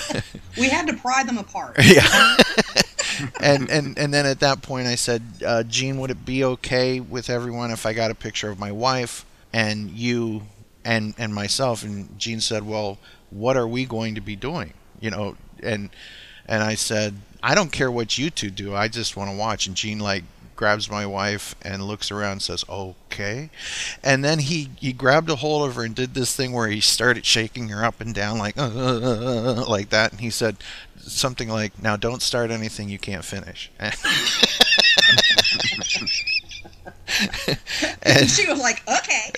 [0.58, 1.78] We had to pry them apart.
[1.84, 2.38] yeah.
[3.41, 6.99] And and and then at that point, I said, uh, Gene, would it be okay
[6.99, 10.43] with everyone if I got a picture of my wife and you
[10.84, 11.84] and and myself?
[11.84, 12.97] And Gene said, Well,
[13.30, 14.73] what are we going to be doing?
[14.99, 15.89] You know, and
[16.45, 18.75] and I said, I don't care what you two do.
[18.75, 19.67] I just want to watch.
[19.67, 20.23] And Gene like
[20.56, 23.49] grabs my wife and looks around and says, "Okay."
[24.04, 26.80] And then he he grabbed a hold of her and did this thing where he
[26.82, 30.12] started shaking her up and down like uh, uh, uh, like that.
[30.12, 30.58] And he said
[31.07, 33.71] something like, "Now don't start anything you can't finish."
[38.03, 39.31] And she was like, okay.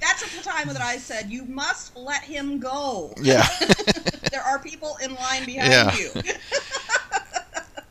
[0.00, 3.12] That's at the time that I said, you must let him go.
[3.20, 3.46] Yeah.
[4.30, 5.94] there are people in line behind Yeah.
[5.96, 6.10] you.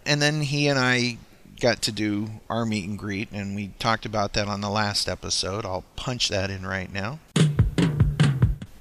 [0.06, 1.18] and then he and I
[1.60, 5.08] got to do our meet and greet, and we talked about that on the last
[5.08, 5.66] episode.
[5.66, 7.20] I'll punch that in right now.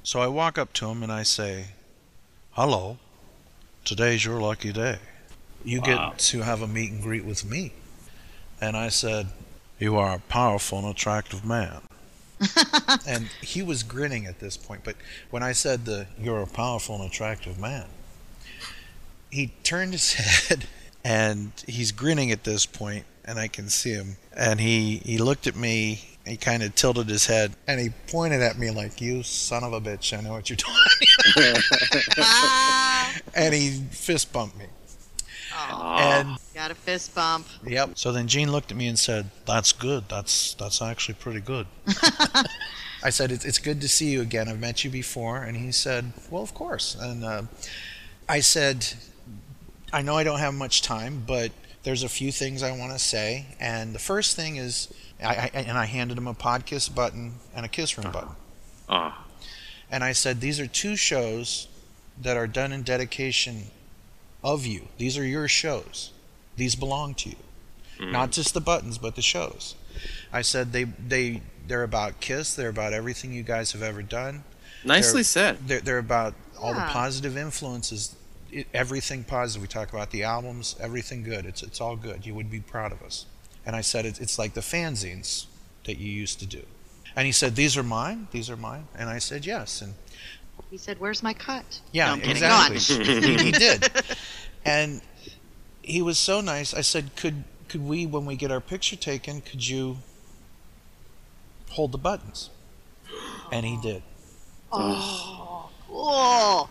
[0.02, 1.66] So I walk up to him and I say,
[2.60, 2.98] Hello,
[3.86, 4.98] today's your lucky day.
[5.64, 6.10] You Wow.
[6.10, 7.72] get to have a meet and greet with me.
[8.60, 9.28] And I said,
[9.78, 11.80] You are a powerful and attractive man.
[13.06, 14.96] and he was grinning at this point, but
[15.30, 17.86] when I said the you're a powerful and attractive man,
[19.30, 20.12] he turned his
[20.48, 20.66] head
[21.02, 25.46] and he's grinning at this point and I can see him and he he looked
[25.46, 29.22] at me he kind of tilted his head and he pointed at me like you
[29.22, 30.56] son of a bitch I know what you're
[31.36, 31.56] doing
[33.34, 34.66] and he fist bumped me
[35.68, 37.46] and Got a fist bump.
[37.66, 37.92] Yep.
[37.94, 40.04] So then Gene looked at me and said, "That's good.
[40.08, 41.66] That's that's actually pretty good."
[43.02, 44.48] I said, it's, "It's good to see you again.
[44.48, 47.42] I've met you before." And he said, "Well, of course." And uh,
[48.28, 48.86] I said,
[49.92, 52.98] "I know I don't have much time, but there's a few things I want to
[52.98, 53.46] say.
[53.58, 57.64] And the first thing is, I, I and I handed him a podcast button and
[57.64, 58.34] a kiss room button.
[58.88, 59.26] Ah.
[59.90, 61.68] And I said, These are two shows
[62.20, 63.64] that are done in dedication
[64.42, 64.88] of you.
[64.98, 66.12] These are your shows.
[66.56, 67.36] These belong to you.
[67.98, 68.12] Mm.
[68.12, 69.74] Not just the buttons, but the shows.
[70.32, 74.44] I said they they they're about Kiss, they're about everything you guys have ever done.
[74.84, 75.58] Nicely they're, said.
[75.68, 78.14] They're, they're about all the positive influences,
[78.52, 79.62] it, everything positive.
[79.62, 81.46] We talk about the albums, everything good.
[81.46, 82.26] It's it's all good.
[82.26, 83.26] You would be proud of us.
[83.66, 85.46] And I said, it's, it's like the fanzines
[85.84, 86.62] that you used to do.
[87.14, 88.28] And he said, these are mine.
[88.30, 88.88] These are mine.
[88.96, 89.82] And I said, yes.
[89.82, 89.94] And
[90.70, 92.78] He said, "Where's my cut?" yeah, No, exactly.
[93.04, 93.90] He, he did.
[94.64, 95.00] And
[95.82, 96.74] he was so nice.
[96.74, 99.98] I said, "Could could we, when we get our picture taken, could you
[101.70, 102.50] hold the buttons?"
[103.50, 104.02] And he did.
[104.70, 106.70] Oh, cool.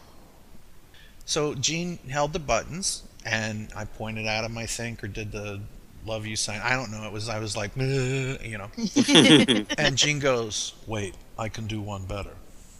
[1.29, 5.61] So Gene held the buttons, and I pointed at him, I think, or did the
[6.03, 6.59] love you sign.
[6.63, 7.03] I don't know.
[7.05, 8.71] It was I was like, you know.
[9.77, 12.35] and Gene goes, "Wait, I can do one better."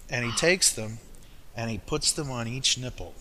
[0.10, 0.98] And he takes them,
[1.56, 3.14] and he puts them on each nipple.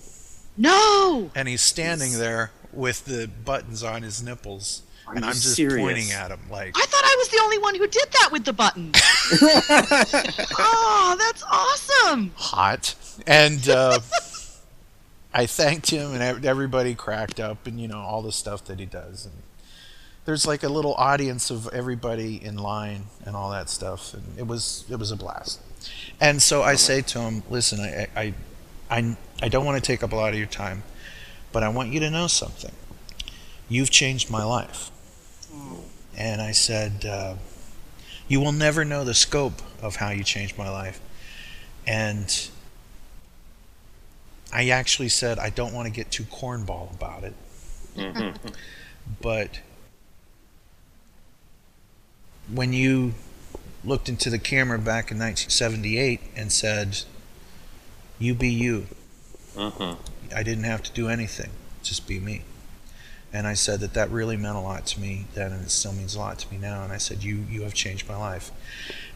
[0.57, 1.31] No.
[1.35, 5.79] And he's standing there with the buttons on his nipples, Are and I'm just serious?
[5.79, 8.47] pointing at him like, I thought I was the only one who did that with
[8.47, 8.97] the buttons.
[10.59, 12.33] oh, that's awesome.
[12.35, 12.95] hot.
[13.26, 14.01] And uh,
[15.39, 18.86] I thanked him, and everybody cracked up, and you know all the stuff that he
[18.86, 19.24] does.
[19.24, 19.34] And
[20.24, 24.49] there's like a little audience of everybody in line and all that stuff, and it
[24.49, 25.61] was it was a blast.
[26.20, 28.34] And so I say to him, "Listen, I I
[28.91, 30.82] I, I don't want to take up a lot of your time,
[31.53, 32.72] but I want you to know something.
[33.68, 34.91] You've changed my life."
[36.16, 37.34] And I said, uh,
[38.26, 41.01] "You will never know the scope of how you changed my life."
[41.86, 42.26] And
[44.53, 47.34] I actually said I don't want to get too cornball about it,
[47.96, 48.49] mm-hmm.
[49.20, 49.61] but
[52.53, 53.14] when you
[53.84, 57.03] looked into the camera back in 1978 and said,
[58.18, 58.86] "You be you,"
[59.55, 60.34] mm-hmm.
[60.34, 61.51] I didn't have to do anything,
[61.82, 62.42] just be me.
[63.30, 65.92] And I said that that really meant a lot to me then, and it still
[65.92, 66.82] means a lot to me now.
[66.82, 68.51] And I said, "You you have changed my life."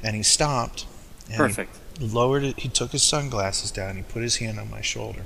[0.02, 0.86] And he stopped.
[1.26, 1.78] And he Perfect.
[2.00, 2.60] Lowered it.
[2.60, 3.96] He took his sunglasses down.
[3.96, 5.24] He put his hand on my shoulder,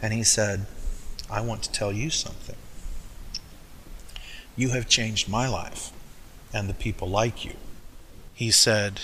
[0.00, 0.66] and he said,
[1.30, 2.56] "I want to tell you something.
[4.56, 5.90] You have changed my life,
[6.52, 7.56] and the people like you."
[8.34, 9.00] He said,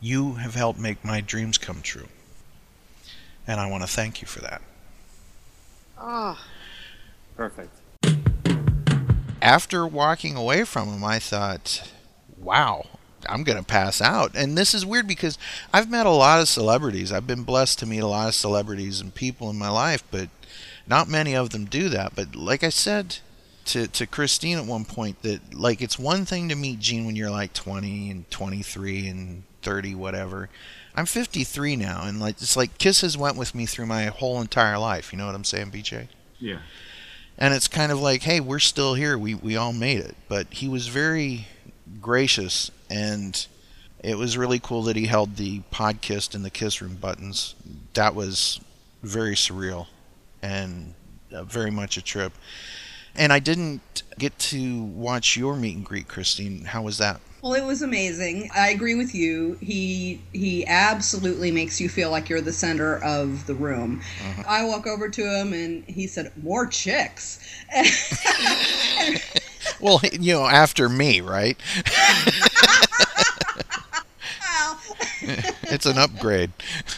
[0.00, 2.08] "You have helped make my dreams come true,
[3.46, 4.62] and I want to thank you for that."
[5.98, 6.38] Oh,
[7.36, 7.70] Perfect.
[9.42, 11.90] after walking away from him, I thought,
[12.38, 12.86] wow,
[13.28, 14.32] I'm going to pass out.
[14.34, 15.38] And this is weird because
[15.72, 17.12] I've met a lot of celebrities.
[17.12, 20.28] I've been blessed to meet a lot of celebrities and people in my life, but
[20.86, 22.14] not many of them do that.
[22.14, 23.18] But like I said
[23.66, 27.16] to, to Christine at one point, that like it's one thing to meet Gene when
[27.16, 30.48] you're like 20 and 23 and 30, whatever.
[30.94, 34.78] I'm 53 now, and like it's like kisses went with me through my whole entire
[34.78, 35.12] life.
[35.12, 36.08] You know what I'm saying, BJ?
[36.38, 36.58] Yeah.
[37.38, 39.18] and it's kind of like, hey, we're still here.
[39.18, 40.16] We we all made it.
[40.28, 41.48] But he was very
[42.00, 43.46] gracious, and
[44.02, 47.54] it was really cool that he held the podcast and the kiss room buttons.
[47.94, 48.60] That was
[49.02, 49.86] very surreal,
[50.42, 50.94] and
[51.32, 52.32] uh, very much a trip.
[53.14, 56.66] And I didn't get to watch your meet and greet, Christine.
[56.66, 57.20] How was that?
[57.42, 58.50] Well, it was amazing.
[58.54, 59.56] I agree with you.
[59.60, 64.02] He he absolutely makes you feel like you're the center of the room.
[64.46, 67.38] I walk over to him and he said, "More chicks."
[69.80, 71.56] Well, you know, after me, right?
[75.70, 76.52] It's an upgrade.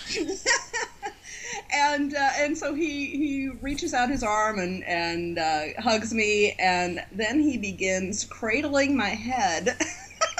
[1.72, 6.53] and uh, and so he he reaches out his arm and and uh, hugs me,
[6.59, 9.76] and then he begins cradling my head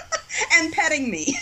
[0.55, 1.37] and petting me.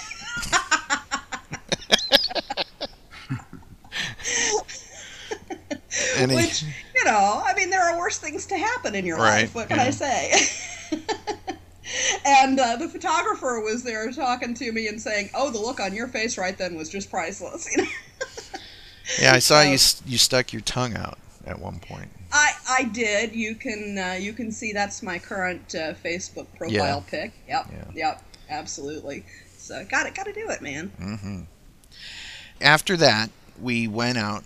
[6.14, 6.62] He- Which
[6.94, 9.54] you know, I mean, there are worse things to happen in your Right, life.
[9.54, 9.84] What can yeah.
[9.84, 10.32] I say?
[12.24, 15.94] And uh, the photographer was there talking to me and saying, "Oh, the look on
[15.94, 17.88] your face right then was just priceless." You know?
[19.20, 22.08] Yeah, I saw you you stuck your tongue out at one point.
[22.32, 23.34] I I did.
[23.34, 27.10] You can uh, you can see that's my current uh, Facebook profile Yeah.
[27.10, 27.32] pic.
[27.48, 27.66] Yep.
[27.70, 27.84] Yeah.
[27.94, 28.22] Yep.
[28.50, 29.24] Absolutely.
[29.56, 30.14] So got it.
[30.14, 30.88] Got to do it, man.
[30.98, 31.40] hmm
[32.60, 33.30] After that,
[33.60, 34.44] we went out,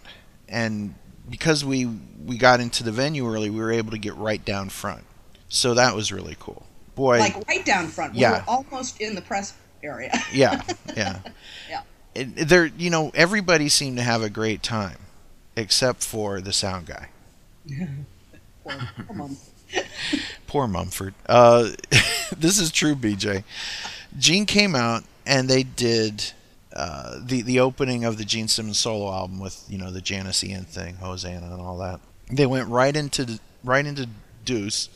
[0.48, 0.94] and
[1.28, 4.68] because we we got into the venue early, we were able to get right down
[4.68, 5.04] front.
[5.48, 6.66] So that was really cool.
[6.94, 8.14] Boy, like right down front.
[8.14, 8.38] We Yeah.
[8.38, 10.12] were almost in the press area.
[10.32, 10.62] yeah,
[10.96, 11.20] yeah.
[11.68, 11.82] Yeah.
[12.14, 14.98] It, there, you know, everybody seemed to have a great time,
[15.56, 17.08] except for the sound guy.
[18.64, 19.36] Poor- poor mom.
[20.48, 21.14] Poor Mumford.
[21.26, 21.70] Uh,
[22.36, 23.44] this is true, BJ.
[24.18, 26.32] Gene came out and they did
[26.74, 30.42] uh, the the opening of the Gene Simmons solo album with you know the Janis
[30.42, 32.00] Ian thing, Hosanna, and all that.
[32.30, 34.08] They went right into right into
[34.44, 34.88] Deuce,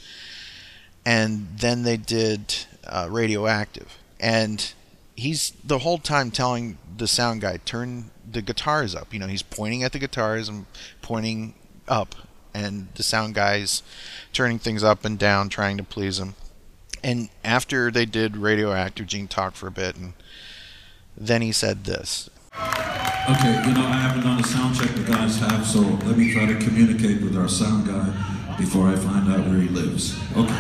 [1.05, 2.55] and then they did
[2.87, 3.99] uh, Radioactive.
[4.21, 4.73] And
[5.15, 9.13] he's the whole time telling the sound guy turn the guitars up.
[9.13, 10.67] You know, he's pointing at the guitars and
[11.03, 11.55] pointing
[11.89, 12.15] up,
[12.55, 13.83] and the sound guy's
[14.33, 16.35] turning things up and down, trying to please him.
[17.03, 20.15] And after they did Radioactive, Gene talked for a bit, and
[21.17, 22.31] then he said this.
[22.55, 26.33] Okay, you know, I haven't done a sound check, the guys have, so let me
[26.33, 30.19] try to communicate with our sound guy before I find out where he lives.
[30.37, 30.55] Okay.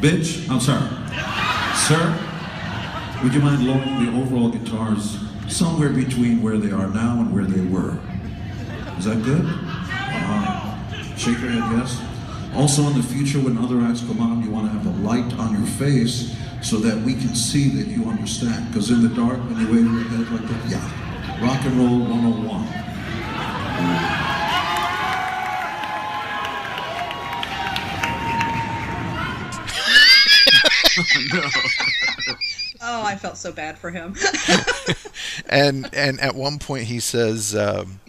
[0.00, 0.88] Bitch, I'm sorry.
[1.74, 2.18] Sir,
[3.22, 5.18] would you mind lowering the overall guitars
[5.48, 7.98] somewhere between where they are now and where they were?
[8.98, 9.42] Is that good?
[9.44, 12.02] Uh, shake your head, yes.
[12.54, 15.32] Also, in the future, when other acts come on, you want to have a light
[15.38, 18.66] on your face so that we can see that you understand.
[18.68, 21.98] Because in the dark, when you wave your head like that, yeah, rock and roll
[22.00, 24.25] 101.
[32.82, 34.14] Oh, I felt so bad for him.
[35.48, 38.00] and and at one point he says um,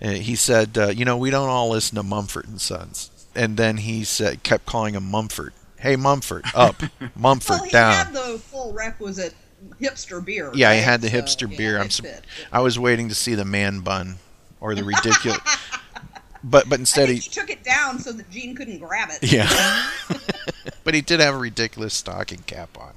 [0.00, 3.56] uh, he said uh, you know we don't all listen to Mumford and Sons and
[3.56, 6.80] then he said kept calling him Mumford hey Mumford up
[7.16, 9.34] Mumford well, he down had the full requisite
[9.80, 10.52] hipster beer.
[10.54, 12.24] yeah he had the hipster yeah, beer it I'm su- fit.
[12.52, 14.18] I was waiting to see the man bun
[14.60, 15.40] or the ridiculous
[16.42, 19.10] but but I instead think he he took it down so that Gene couldn't grab
[19.10, 19.32] it.
[19.32, 19.90] yeah.
[20.84, 22.94] But he did have a ridiculous stocking cap on.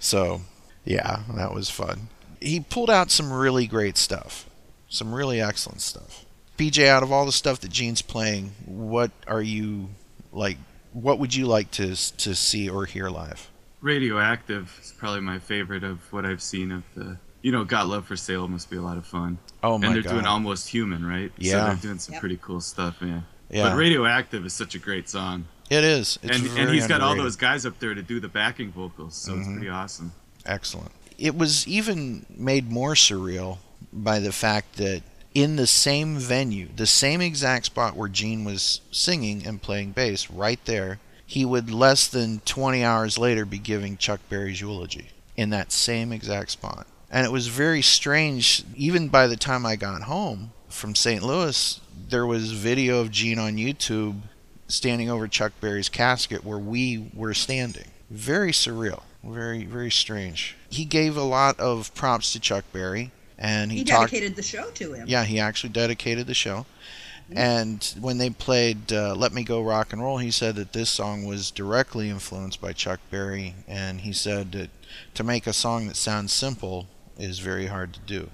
[0.00, 0.40] So
[0.84, 2.08] yeah that was fun.
[2.40, 4.48] He pulled out some really great stuff.
[4.88, 6.24] Some really excellent stuff.
[6.56, 9.90] BJ out of all the stuff that Gene's playing what are you
[10.32, 10.56] like
[10.92, 13.48] what would you like to to see or hear live?
[13.80, 17.18] Radioactive is probably my favorite of what I've seen of the.
[17.42, 19.38] You know, Got Love for Sale must be a lot of fun.
[19.62, 20.12] Oh my And they're God.
[20.12, 21.30] doing Almost Human, right?
[21.38, 21.50] Yeah.
[21.52, 21.64] So Yeah.
[21.66, 22.20] they're doing some Yep.
[22.20, 23.20] pretty cool stuff, yeah.
[23.50, 23.62] Yeah.
[23.70, 25.46] But Radioactive is such a great song.
[25.70, 28.20] it is it's and and very he's got all those guys up there to do
[28.20, 29.52] the backing vocals, so it's Mhm.
[29.56, 30.12] pretty awesome.
[30.46, 30.90] Excellent.
[31.18, 33.58] It was even made more surreal
[33.92, 35.02] by the fact that
[35.34, 40.30] in the same venue, the same exact spot where Gene was singing and playing bass,
[40.30, 45.50] right there, he would less than 20 hours later be giving Chuck Berry's eulogy in
[45.50, 46.86] that same exact spot.
[47.10, 51.22] And it was very strange, even by the time I got home from St.
[51.22, 54.20] Louis, there was video of Gene on YouTube
[54.68, 57.86] standing over Chuck Berry's casket where we were standing.
[58.10, 59.02] Very surreal.
[59.24, 60.56] Very, very strange.
[60.68, 64.12] He gave a lot of props to Chuck Berry, and he, He talked.
[64.12, 65.08] dedicated the show to him.
[65.08, 66.66] Yeah, he actually dedicated the show.
[67.30, 70.88] And when they played uh, "Let Me Go Rock and Roll," he said that this
[70.88, 74.70] song was directly influenced by Chuck Berry, and he said that
[75.14, 76.86] to make a song that sounds simple
[77.18, 78.30] is very hard to do.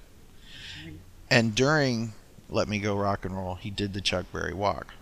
[1.30, 2.12] And during
[2.49, 4.93] "Let Me Go Rock and Roll," he did the Chuck Berry walk,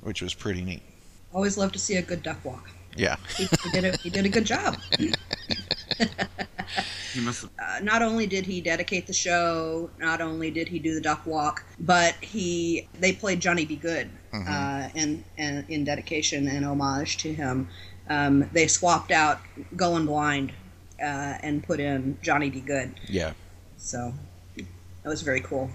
[0.00, 0.82] which was pretty neat.
[1.32, 2.68] Always love to see a good duck walk.
[2.94, 3.16] Yeah.
[3.38, 4.76] He, he did a he did a good job.
[7.14, 10.78] He must have Uh, not only did he dedicate the show, not only did he
[10.78, 13.76] do the duck walk, but he they played Johnny B.
[13.76, 14.48] Goode Mhm.
[14.48, 17.68] uh, in, in in dedication and homage to him.
[18.08, 19.40] Um, they swapped out
[19.76, 20.52] Going Blind
[21.02, 22.60] uh, and put in Johnny B.
[22.60, 22.94] Goode.
[23.08, 23.32] Yeah.
[23.76, 24.14] So
[24.56, 25.70] that was very cool.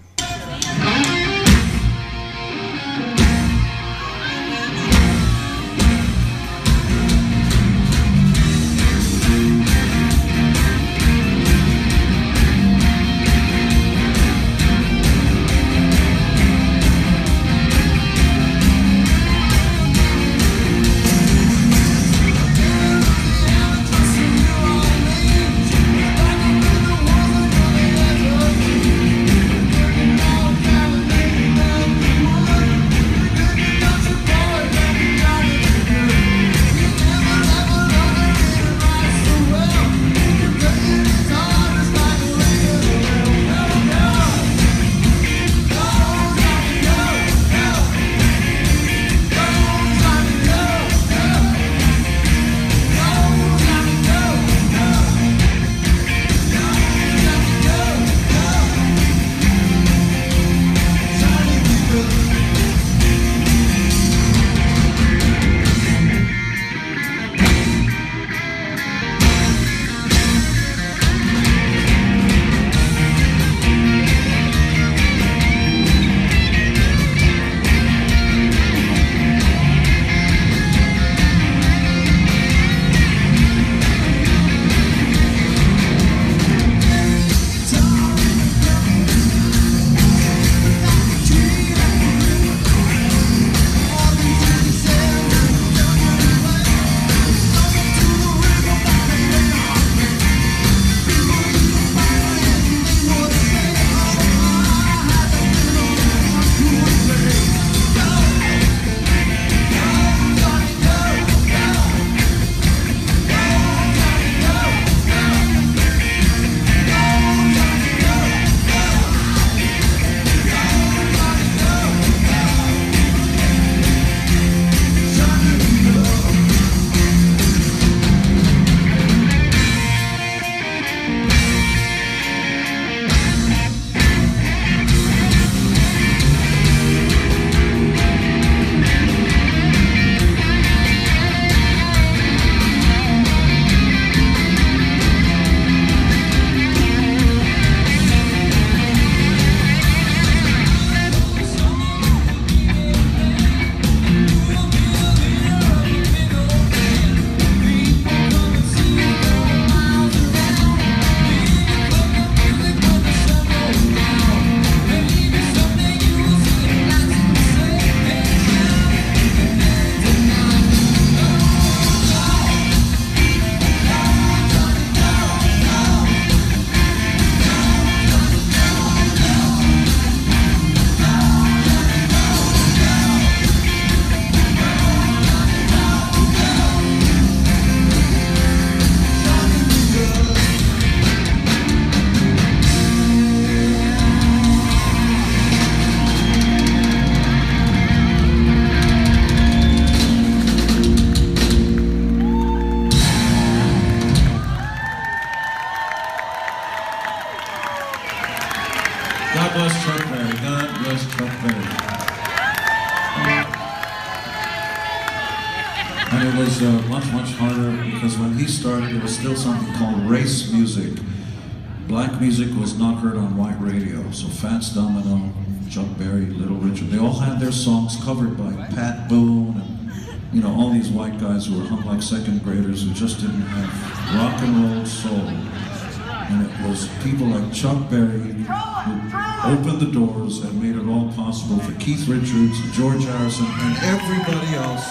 [222.20, 224.10] Music was not heard on white radio.
[224.10, 225.32] So Fats Domino,
[225.70, 230.42] Chuck Berry, Little Richard, they all had their songs covered by Pat Boone and, you
[230.42, 234.14] know, all these white guys who were hung like second graders who just didn't have
[234.16, 235.14] rock and roll soul.
[235.14, 241.12] And it was people like Chuck Berry who opened the doors and made it all
[241.12, 244.86] possible for Keith Richards, George Harrison, and everybody else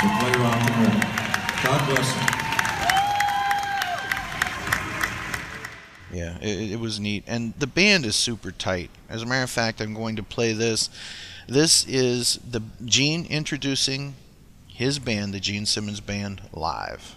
[0.00, 1.02] to play rock and roll.
[1.64, 2.39] God bless them.
[6.40, 7.24] It, it was neat.
[7.26, 8.90] And the band is super tight.
[9.08, 10.90] As a matter of fact, I'm going to play this.
[11.48, 14.14] This is the Gene introducing
[14.66, 17.16] his band, the Gene Simmons Band, live.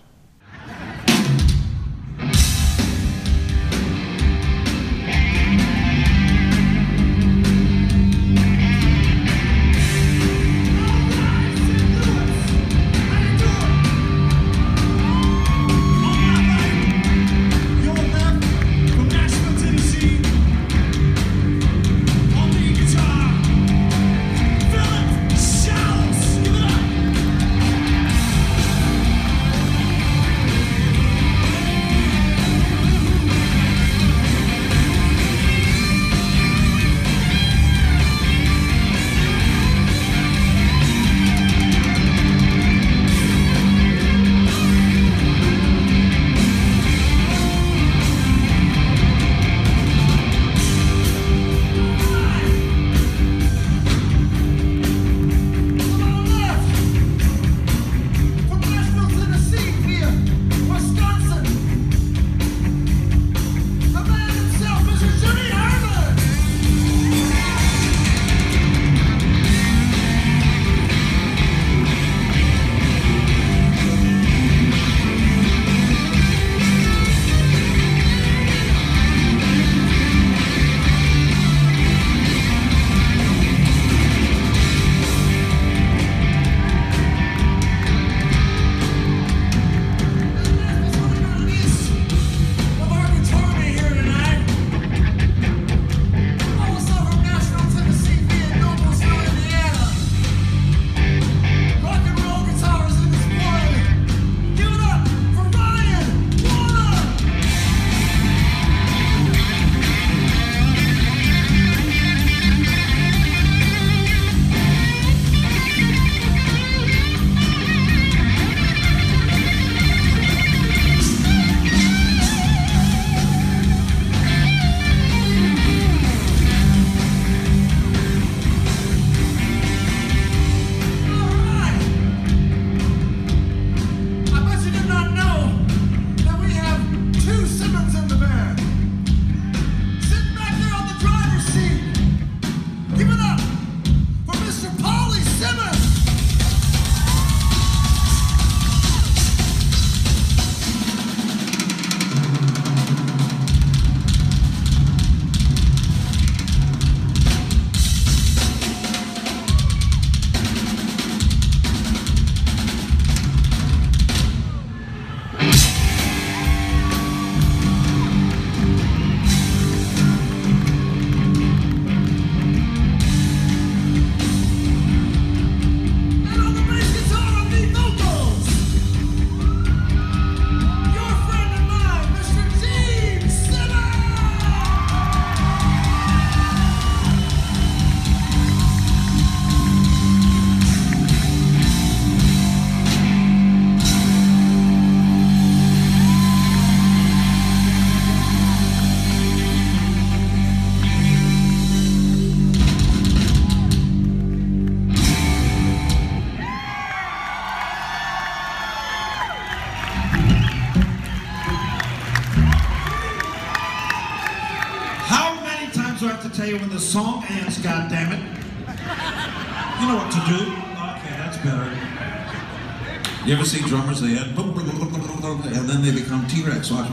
[226.71, 226.89] Watch.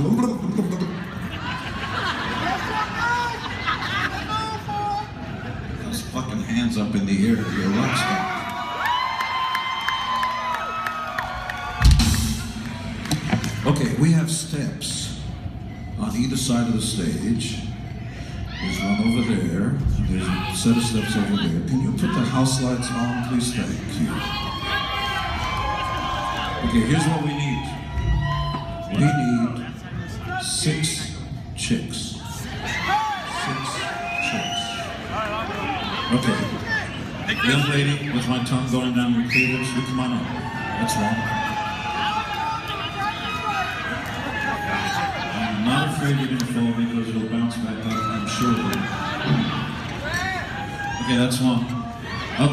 [5.85, 8.41] Those fucking hands up in the air, you're rock star.
[13.67, 15.21] Okay, we have steps
[16.01, 17.61] on either side of the stage.
[18.61, 19.79] There's one over there.
[20.09, 21.61] There's a set of steps over there.
[21.69, 23.55] Can you put the house lights on, please?
[23.55, 24.11] Thank you.
[26.69, 27.23] Okay, here's what.
[27.23, 27.40] We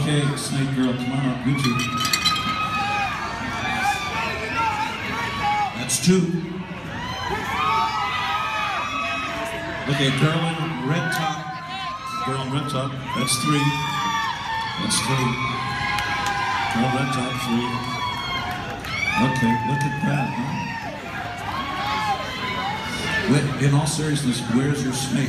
[0.07, 1.75] Okay, snake girl, come on up, you two.
[5.75, 6.23] That's two.
[9.91, 11.43] Okay, girl in red top.
[12.25, 12.91] Girl in red top.
[13.17, 13.67] That's three.
[14.79, 15.27] That's three.
[16.71, 17.67] Girl red top, three.
[19.27, 20.53] Okay, look at that, huh?
[23.65, 25.27] In all seriousness, where's your snake?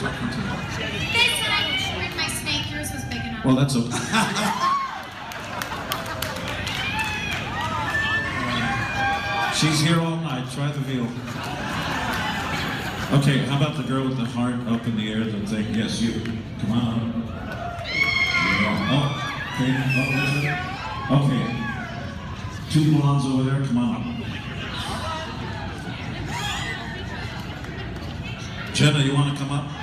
[0.00, 0.56] Talking to her.
[1.12, 2.64] They said I could bring my snake.
[2.72, 3.29] Yours was big enough.
[3.42, 3.80] Well, that's a.
[9.54, 10.50] She's here all night.
[10.52, 11.08] Try the veal.
[13.18, 15.24] Okay, how about the girl with the heart up in the air?
[15.24, 15.74] The thing.
[15.74, 16.20] Yes, you.
[16.60, 17.24] Come on.
[18.92, 19.08] Oh,
[19.54, 19.74] okay.
[21.10, 21.24] Oh.
[21.24, 21.44] Okay.
[22.70, 23.66] Two blondes over there.
[23.66, 24.24] Come on.
[28.74, 29.79] Jenna, you want to come up?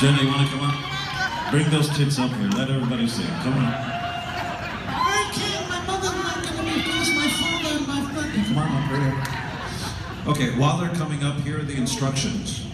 [0.00, 1.50] Jenna, you want to come up?
[1.50, 2.48] Bring those tits up here.
[2.50, 3.24] Let everybody see.
[3.42, 3.64] Come on.
[3.64, 5.68] I can't.
[5.68, 8.30] My mother's not going to be because my father and my brother.
[8.30, 10.30] Come on up right here.
[10.30, 12.64] Okay, while they're coming up, here are the instructions.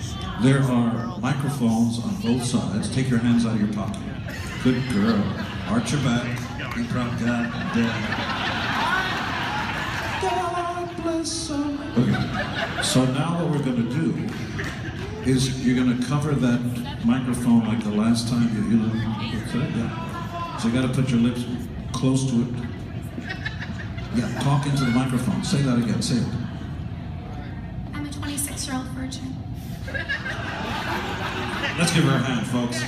[0.43, 2.95] There are microphones on both sides.
[2.95, 4.03] Take your hands out of your pocket.
[4.63, 5.25] Good girl.
[5.69, 6.27] Arch your back.
[6.77, 7.51] Be proud God.
[10.21, 11.79] God bless her.
[11.97, 12.83] Okay.
[12.83, 14.29] So now what we're going to do
[15.27, 16.61] is you're going to cover that
[17.05, 18.95] microphone like the last time you, you know?
[18.95, 20.59] Yeah.
[20.59, 21.45] So you got to put your lips
[21.93, 22.49] close to it.
[24.15, 25.43] Yeah, talk into the microphone.
[25.43, 26.03] Say that again.
[26.03, 26.27] Say it.
[27.95, 29.35] I'm a 26 year old virgin.
[31.79, 32.83] Let's give her a hand, folks.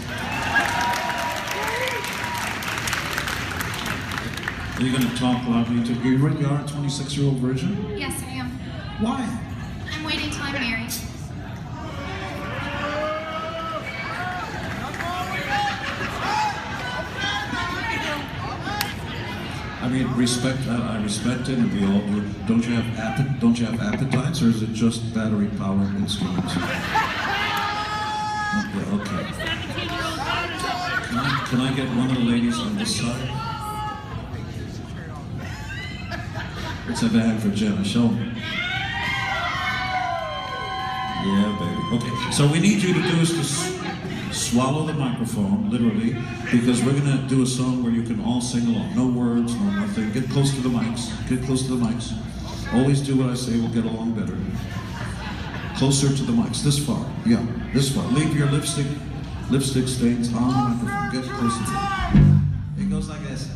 [4.76, 6.18] Are you going to talk loudly to you?
[6.18, 7.96] Really are a 26 year old virgin?
[7.96, 8.50] Yes, I am.
[9.00, 9.55] Why?
[20.16, 20.66] Respect.
[20.68, 22.22] I, I respect it, and we all do.
[22.46, 23.38] Don't you have appet?
[23.40, 26.56] Don't you have appetites, or is it just battery powered instruments?
[26.56, 26.66] Okay.
[28.96, 29.24] okay.
[31.06, 33.30] Can I, can I get one of the ladies on this side?
[36.96, 37.84] Have a hand for Jenna.
[37.84, 38.32] Show me.
[41.26, 41.82] Yeah, baby.
[41.96, 42.12] Okay.
[42.32, 43.44] So we need you to do is to
[44.50, 46.16] swallow the microphone, literally,
[46.52, 48.94] because we're gonna do a song where you can all sing along.
[48.94, 50.12] No words, no nothing.
[50.12, 51.10] Get close to the mics.
[51.28, 52.14] Get close to the mics.
[52.72, 53.58] Always do what I say.
[53.58, 54.36] We'll get along better.
[55.76, 56.62] Closer to the mics.
[56.62, 57.04] This far.
[57.24, 57.44] Yeah,
[57.74, 58.04] this far.
[58.12, 58.86] Leave your lipstick,
[59.50, 61.10] lipstick stains on the microphone.
[61.12, 61.74] Get closer to
[62.78, 62.82] it.
[62.82, 63.48] It goes like this.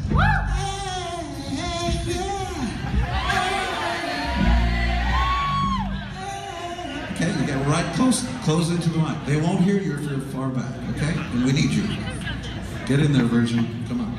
[7.70, 9.24] Right close, close into the mic.
[9.26, 11.14] They won't hear you if you're far back, okay?
[11.16, 11.84] And we need you.
[12.86, 13.84] Get in there, Virgin.
[13.86, 14.10] Come on.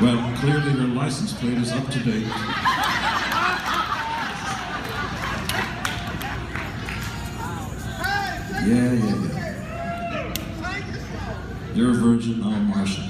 [0.00, 2.26] Well, clearly your license plate is up to date.
[8.66, 9.36] Yeah, yeah, yeah.
[11.74, 13.04] You're a virgin, I'm a Martian.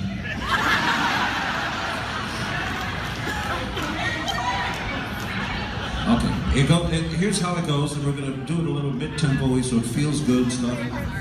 [6.57, 9.61] It go, it, here's how it goes, and we're gonna do it a little mid-tempo
[9.61, 10.78] so it feels good and stuff,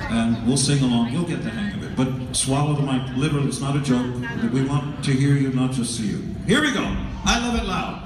[0.09, 1.11] and we'll sing along.
[1.11, 1.95] You'll get the hang of it.
[1.95, 3.15] But swallow the mic.
[3.17, 4.15] Literally, it's not a joke.
[4.53, 6.35] We want to hear you, not just see you.
[6.45, 6.83] Here we go.
[7.25, 8.04] I love it loud.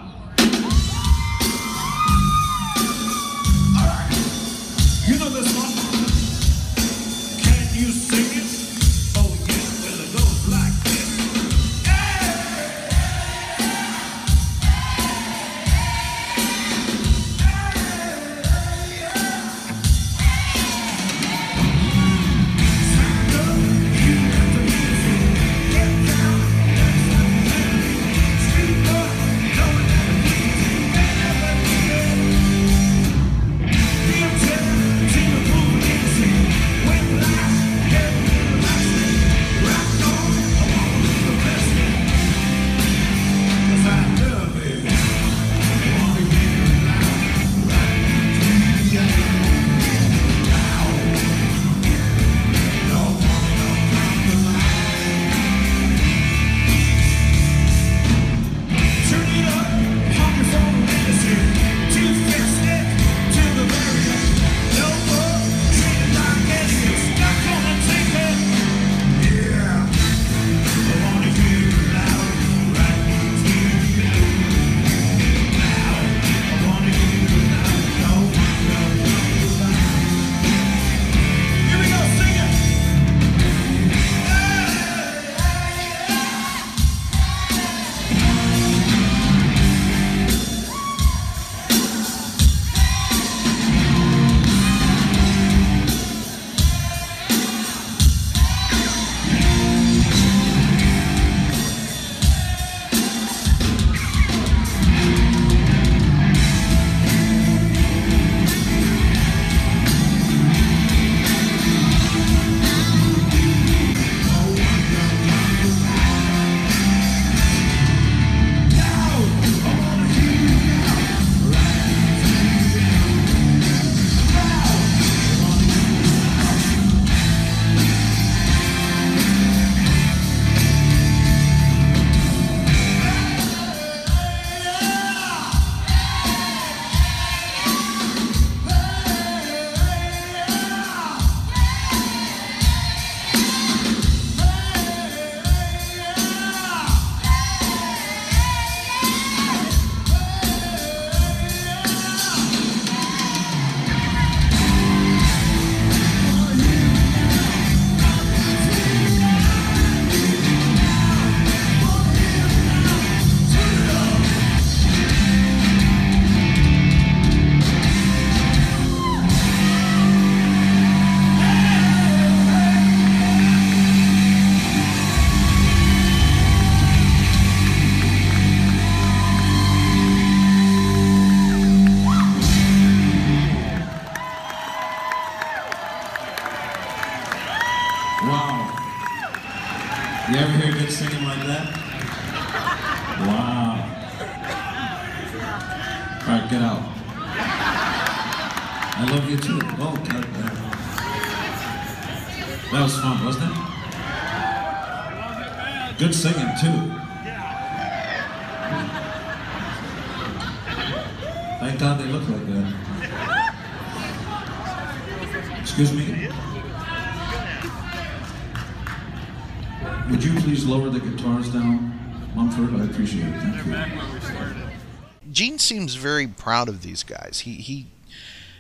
[225.91, 227.41] Seems very proud of these guys.
[227.45, 227.87] He he,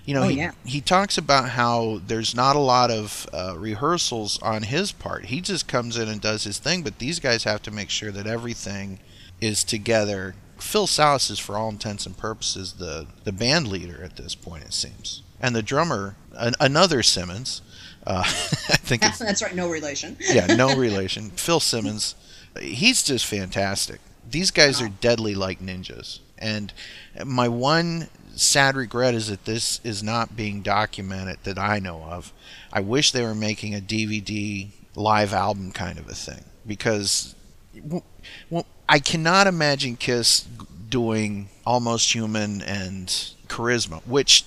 [0.05, 0.51] you know, Oh, he, yeah.
[0.65, 5.25] he talks about how there's not a lot of uh, rehearsals on his part.
[5.25, 8.11] He just comes in and does his thing, but these guys have to make sure
[8.11, 8.99] that everything
[9.41, 10.35] is together.
[10.57, 14.63] Phil Shouse is, for all intents and purposes, the the band leader at this point.
[14.63, 17.61] It seems, and the drummer, an, another Simmons.
[18.07, 20.17] Uh, I think That's right, no relation.
[20.31, 21.29] yeah, no relation.
[21.31, 22.15] Phil Simmons,
[22.59, 23.99] he's just fantastic.
[24.29, 26.19] These guys are deadly like ninjas.
[26.39, 26.73] And
[27.23, 32.33] my one sad regret is that this is not being documented that I know of.
[32.71, 37.35] I wish they were making a DVD live album kind of a thing because
[38.49, 40.47] well, I cannot imagine Kiss
[40.89, 43.07] doing Almost Human and
[43.47, 44.45] Charisma, which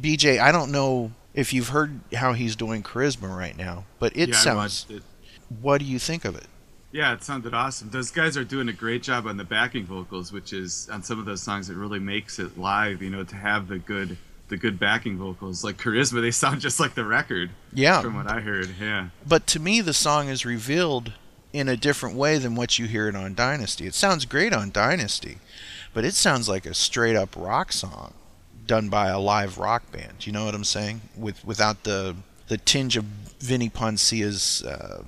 [0.00, 4.30] BJ, I don't know if you've heard how he's doing Charisma right now, but it
[4.30, 5.02] yeah, sounds it.
[5.60, 6.46] what do you think of it?
[6.94, 7.90] Yeah, it sounded awesome.
[7.90, 11.18] Those guys are doing a great job on the backing vocals, which is on some
[11.18, 13.02] of those songs it really makes it live.
[13.02, 14.16] You know, to have the good
[14.46, 17.50] the good backing vocals like Charisma, they sound just like the record.
[17.72, 18.00] Yeah.
[18.00, 18.70] from what I heard.
[18.80, 21.14] Yeah, But to me, the song is revealed
[21.52, 23.86] in a different way than what you hear it on Dynasty.
[23.86, 25.38] It sounds great on Dynasty,
[25.92, 28.14] but it sounds like a straight up rock song
[28.68, 30.28] done by a live rock band.
[30.28, 31.00] You know what I'm saying?
[31.16, 32.14] With without the
[32.46, 33.04] the tinge of
[33.40, 35.02] Vinnie Poncia's uh,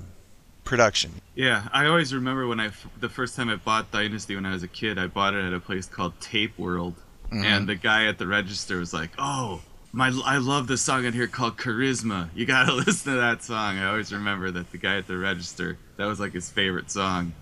[0.67, 1.13] production.
[1.35, 1.69] yeah.
[1.73, 4.69] I always remember when I the first time I bought Dynasty when I was a
[4.69, 4.99] kid.
[4.99, 6.95] I bought it at a place called Tape World,
[7.33, 7.45] Mhm.
[7.45, 9.63] and the guy at the register was like, "Oh."
[9.93, 12.29] My, I love this song in here called Charisma.
[12.35, 13.79] You gotta listen to that song.
[13.79, 17.33] I always remember that the guy at the register, that was like his favorite song.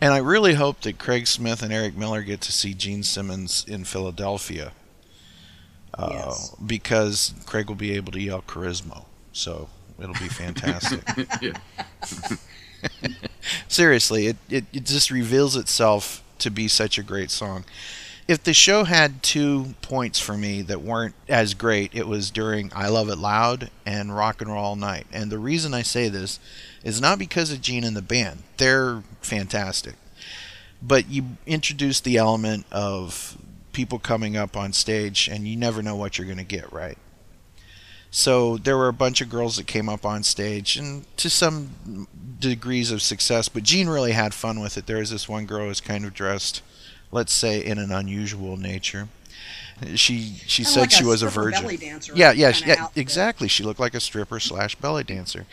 [0.00, 3.66] And I really hope that Craig Smith and Eric Miller get to see Gene Simmons
[3.68, 4.72] in Philadelphia.
[5.92, 6.54] Uh, Yes.
[6.64, 9.04] Because Craig will be able to yell charisma.
[9.32, 9.68] So
[9.98, 11.00] it'll be fantastic.
[13.68, 17.64] Seriously, it, it, it just reveals itself to be such a great song.
[18.26, 22.70] If the show had two points for me that weren't as great, it was during
[22.74, 25.06] I Love It Loud and Rock and Roll All Night.
[25.10, 26.38] And the reason I say this
[26.84, 28.42] is not because of Gene and the band.
[28.58, 29.94] They're fantastic.
[30.82, 33.38] But you introduce the element of
[33.72, 36.98] people coming up on stage and you never know what you're going to get, right?
[38.10, 42.06] So there were a bunch of girls that came up on stage, and to some
[42.38, 44.86] degrees of success, but Gene really had fun with it.
[44.86, 46.62] There was this one girl who was kind of dressed,
[47.10, 49.08] let's say, in an unusual nature.
[49.94, 51.62] She she said like she was a virgin.
[51.62, 53.46] belly dancer yeah, yeah, yeah, exactly.
[53.46, 55.46] She looked like a stripper slash belly dancer,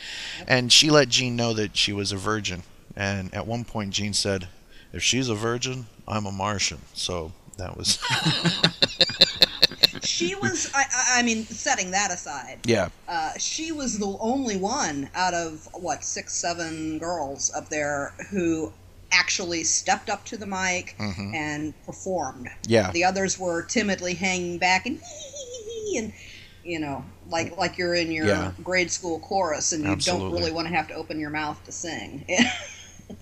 [0.47, 2.63] and she let Gene know that she was a virgin.
[2.95, 4.47] And at one point, Gene said,
[4.91, 7.99] "If she's a virgin, I'm a Martian." So that was
[10.05, 10.85] she was I,
[11.19, 12.89] I- mean setting that aside yeah.
[13.07, 18.71] uh, she was the only one out of what six seven girls up there who
[19.11, 21.33] actually stepped up to the mic Mhm.
[21.35, 22.91] and performed Yeah.
[22.91, 24.99] the others were timidly hanging back and
[25.95, 26.13] and
[26.63, 28.51] you know like like you're in your Yeah.
[28.63, 31.71] grade school chorus and you don't really want to have to open your mouth to
[31.71, 32.25] sing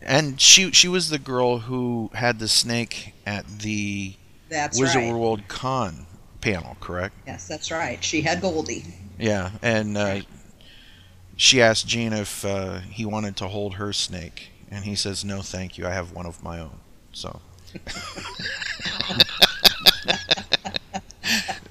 [0.01, 4.15] And she she was the girl who had the snake at the
[4.49, 5.13] That's Wizard right.
[5.13, 6.07] World Con
[6.43, 7.15] panel, correct?
[7.25, 8.83] yes that's right she had goldie
[9.17, 10.21] Yeah, and uh,
[11.37, 15.41] she asked Gene if uh, he wanted to hold her snake, and he says, "No,
[15.41, 15.85] thank you.
[15.87, 16.77] I have one of my own."
[17.11, 17.41] So,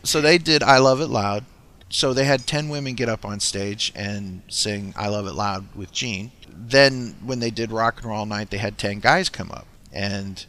[0.03, 1.45] so they did "I Love It Loud."
[1.89, 5.67] So they had ten women get up on stage and sing "I Love It Loud"
[5.75, 6.33] with Gene.
[6.49, 10.45] Then, when they did "Rock and Roll Night," they had ten guys come up, and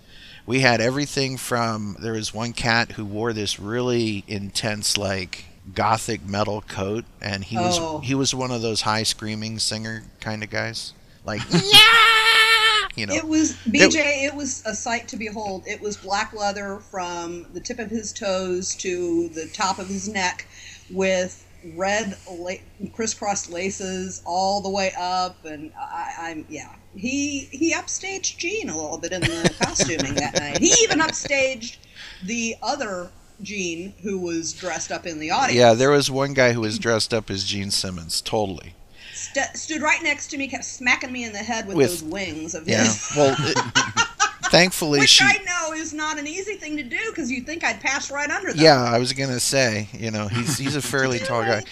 [0.46, 6.26] we had everything from there was one cat who wore this really intense like gothic
[6.26, 8.00] metal coat and he was Oh.
[8.00, 10.94] he was one of those high screaming singer kind of guys
[11.26, 14.26] like yeah you know It was BJ.
[14.26, 15.64] It, was a sight to behold.
[15.66, 20.08] It was black leather from the tip of his toes to the top of his
[20.08, 20.46] neck,
[20.92, 21.44] with
[21.76, 22.52] red la-
[22.94, 25.44] crisscross laces all the way up.
[25.44, 26.70] And I, I'm yeah.
[26.96, 30.60] He he upstaged Gene a little bit in the costuming that night.
[30.60, 31.78] He even upstaged
[32.24, 33.10] the other
[33.42, 35.58] Gene who was dressed up in the audience.
[35.60, 38.76] yeah there was one guy who was dressed up as Gene Simmons totally
[39.14, 42.04] st- stood right next to me, kept smacking me in the head with, With- those
[42.04, 42.84] wings of Yeah.
[42.84, 43.12] his.
[43.18, 43.58] Well, it-
[44.52, 45.24] thankfully Which she.
[45.26, 48.30] I know is not an easy thing to do because you think I'd pass right
[48.30, 48.64] under them.
[48.64, 51.64] Yeah, I was gonna say, you know, he's he's a fairly tall guy,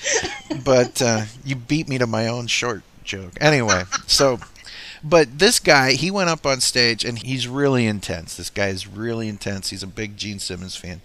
[0.66, 3.34] but uh, you beat me to my own short joke.
[3.40, 4.40] Anyway, so,
[5.04, 8.38] but this guy, he went up on stage and he's really intense.
[8.38, 9.70] This guy is really intense.
[9.70, 11.02] He's a big Gene Simmons fan.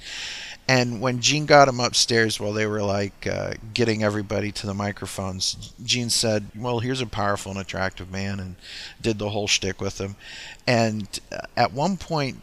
[0.69, 4.75] And when Gene got him upstairs while they were like uh, getting everybody to the
[4.75, 8.57] microphones, Gene said, "Well, here's a powerful and attractive man," and
[9.01, 10.17] did the whole shtick with him.
[10.67, 12.39] And uh, at one point,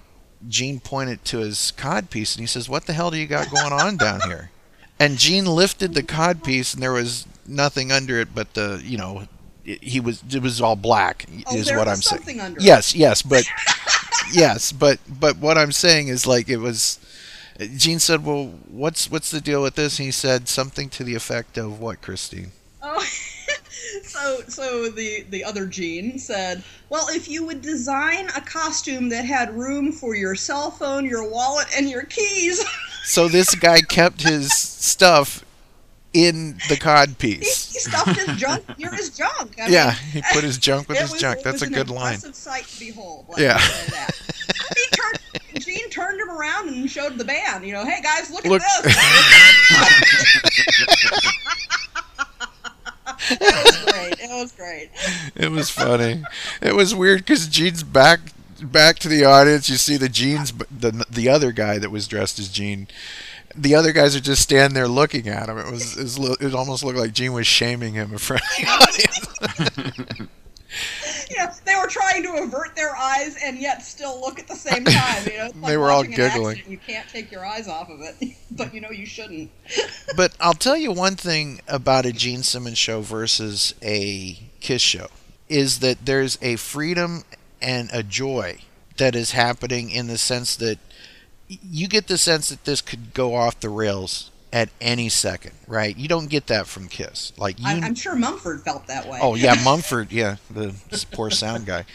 [0.48, 3.74] Gene pointed to his codpiece and he says, "What the hell do you got going
[3.74, 4.52] on down here?"
[5.00, 9.28] And Gene lifted the codpiece and there was nothing under it but the, you know,
[9.64, 12.58] he was it was all black Oh, is what I'm saying.
[12.60, 13.46] yes, yes, but
[14.34, 17.00] yes, but but what I'm saying is like it was
[17.78, 21.16] Gene said, "Well, what's what's the deal with this?" And he said something to the
[21.16, 22.52] effect of what, Christine?
[22.82, 23.06] Oh,
[24.04, 29.26] so so the the other Gene said, "Well, if you would design a costume that
[29.26, 32.64] had room for your cell phone, your wallet, and your keys."
[33.04, 35.43] So this guy kept his stuff
[36.14, 37.74] in the cod piece.
[37.74, 39.56] He stuffed his junk near his junk.
[39.60, 41.42] I Yeah, mean, he put his junk with his was- junk.
[41.44, 42.20] That's a good line.
[42.20, 43.26] sight to behold.
[43.38, 43.58] Yeah.
[43.60, 45.20] he turned,
[45.66, 47.66] Gene turned him around and showed the band.
[47.66, 48.96] You know, hey guys, look, Look- at this.
[53.30, 54.20] it was great.
[54.20, 54.90] It was great.
[55.36, 56.24] It was funny.
[56.62, 58.20] It was weird because Gene's back
[58.62, 59.70] back to the audience.
[59.70, 62.88] You see the Gene's the the other guy that was dressed as Gene.
[63.56, 65.58] The other guys are just standing there looking at him.
[65.58, 68.58] It was, it, was it almost looked like Gene was shaming him in front of
[68.58, 70.30] the audience.
[71.30, 74.56] You know, they were trying to avert their eyes and yet still look at the
[74.56, 75.24] same time.
[75.26, 76.58] You know, like They were all giggling.
[76.58, 76.68] accident.
[76.68, 79.52] You can't take your eyes off of it, but you know you shouldn't.
[80.16, 85.08] but I'll tell you one thing about a Gene Simmons show versus a Kiss show
[85.48, 87.24] is that there's a freedom
[87.62, 88.58] and a joy
[88.98, 90.78] that is happening in the sense that
[91.48, 95.98] you get the sense that this could go off the rails at any second, right?
[95.98, 97.34] You don't get that from Kiss.
[97.38, 99.20] Like you I'm sure Mumford felt that way.
[99.22, 100.76] Oh yeah, Mumford, yeah, the
[101.12, 101.86] poor sound guy.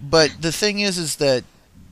[0.00, 1.44] But the thing is, is that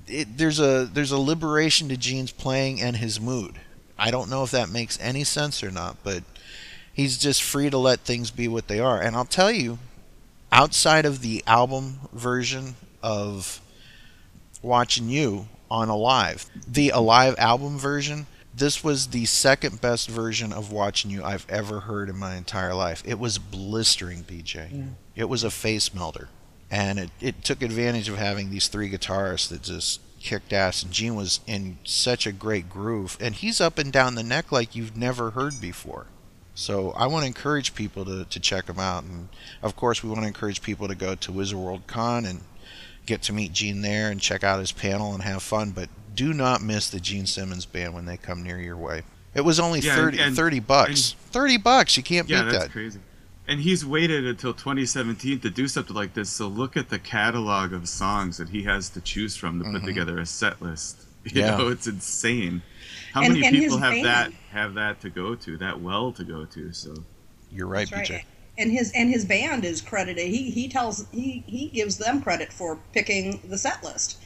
[0.06, 3.58] it, there's a there's a liberation to Gene's playing and his mood.
[3.98, 6.22] I don't know if that makes any sense or not, but
[6.92, 9.00] he's just free to let things be what they are.
[9.00, 9.78] And I'll tell you,
[10.50, 13.60] outside of the album version of
[14.60, 20.70] Watching You on Alive, the Alive album version, this was the second best version of
[20.70, 23.02] Watching You I've ever heard in my entire life.
[23.06, 24.70] It was blistering, BJ.
[25.16, 26.28] It was a face melter.
[26.70, 30.82] And it, it took advantage of having these three guitarists that just kicked ass.
[30.82, 33.16] And Gene was in such a great groove.
[33.18, 36.06] And he's up and down the neck like you've never heard before.
[36.54, 39.04] So I want to encourage people to, to check him out.
[39.04, 39.30] And
[39.62, 42.42] of course, we want to encourage people to go to Wizard World Con and
[43.06, 45.70] get to meet Gene there and check out his panel and have fun.
[45.70, 49.02] But do not miss the Gene Simmons band when they come near your way.
[49.34, 51.14] It was only Yeah, 30, and- 30 bucks.
[51.30, 51.96] 30 bucks.
[51.96, 52.58] You can't yeah, beat that's that.
[52.58, 53.00] Yeah, that's crazy.
[53.48, 56.30] And he's waited until 2017 to do something like this.
[56.30, 59.82] So look at the catalog of songs that he has to choose from to put
[59.82, 59.86] Mhm.
[59.86, 60.98] together a set list.
[61.24, 61.56] You Yeah.
[61.56, 62.62] know, it's insane.
[63.12, 64.06] How And- many and people have band.
[64.06, 66.72] that have that to go to, that well to go to?
[66.72, 66.94] So
[67.50, 68.24] You're right, That's BJ.
[68.62, 70.28] And his and his band is credited.
[70.28, 74.22] He he tells he he gives them credit for picking the set list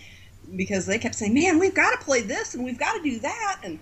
[0.55, 3.19] because they kept saying, "Man, we've got to play this and we've got to do
[3.21, 3.79] that," and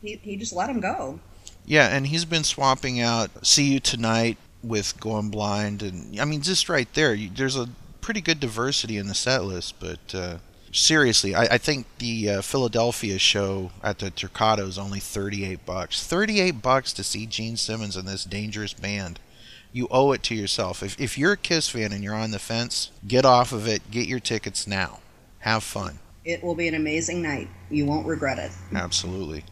[0.00, 1.18] he he just let them go.
[1.66, 6.42] Yeah, and he's been swapping out "See You Tonight" with "Going Blind," and I mean,
[6.42, 7.68] just right there, you, there's a
[8.00, 9.74] pretty good diversity in the set list.
[9.80, 10.38] But uh,
[10.72, 16.06] seriously, I, I think the uh, Philadelphia show at the Trocadero is only 38 bucks.
[16.06, 19.20] 38 bucks to see Gene Simmons and this dangerous band.
[19.72, 20.82] You owe it to yourself.
[20.82, 23.90] If if you're a Kiss fan and you're on the fence, get off of it.
[23.90, 25.00] Get your tickets now.
[25.40, 25.98] Have fun.
[26.24, 27.48] It will be an amazing night.
[27.70, 28.50] You won't regret it.
[28.74, 29.44] Absolutely.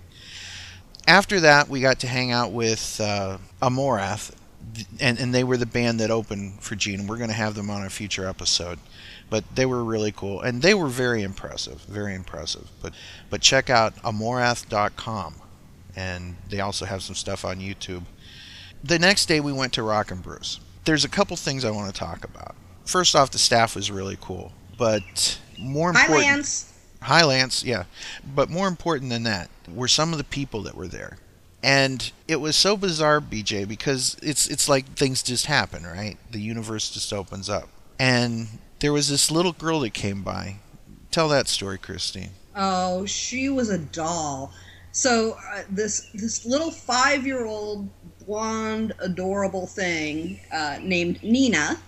[1.07, 4.33] After that, we got to hang out with uh, Amorath,
[5.01, 7.07] and, and they were the band that opened for Gene.
[7.07, 8.81] We're going to have them on a future episode,
[9.31, 12.69] but they were really cool, and they were very impressive, very impressive.
[12.83, 12.93] But
[13.31, 15.37] but check out amorath.com,
[15.95, 18.03] and they also have some stuff on YouTube.
[18.87, 20.61] The next day, we went to Rock and Brews.
[20.85, 22.55] There's a couple things I want to talk about.
[22.85, 26.25] First off, the staff was really cool, but more important.
[26.25, 26.31] Hi.
[26.31, 26.73] Lance.
[27.03, 27.65] Hi, Lance.
[27.65, 27.85] Yeah.
[28.35, 31.19] But more important than that were some of the people that were there.
[31.65, 36.17] And it was so bizarre, BJ, because it's it's like things just happen, right?
[36.31, 37.69] The universe just opens up.
[37.99, 38.47] And
[38.79, 40.59] there was this little girl that came by.
[41.11, 42.31] Tell that story, Christine.
[42.55, 44.53] Oh, she was a doll.
[44.93, 47.89] So uh, this this little five year old
[48.27, 51.79] blonde adorable thing uh, named Nina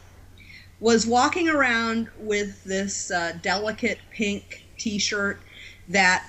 [0.80, 5.40] was walking around with this uh, delicate pink T-shirt
[5.88, 6.24] that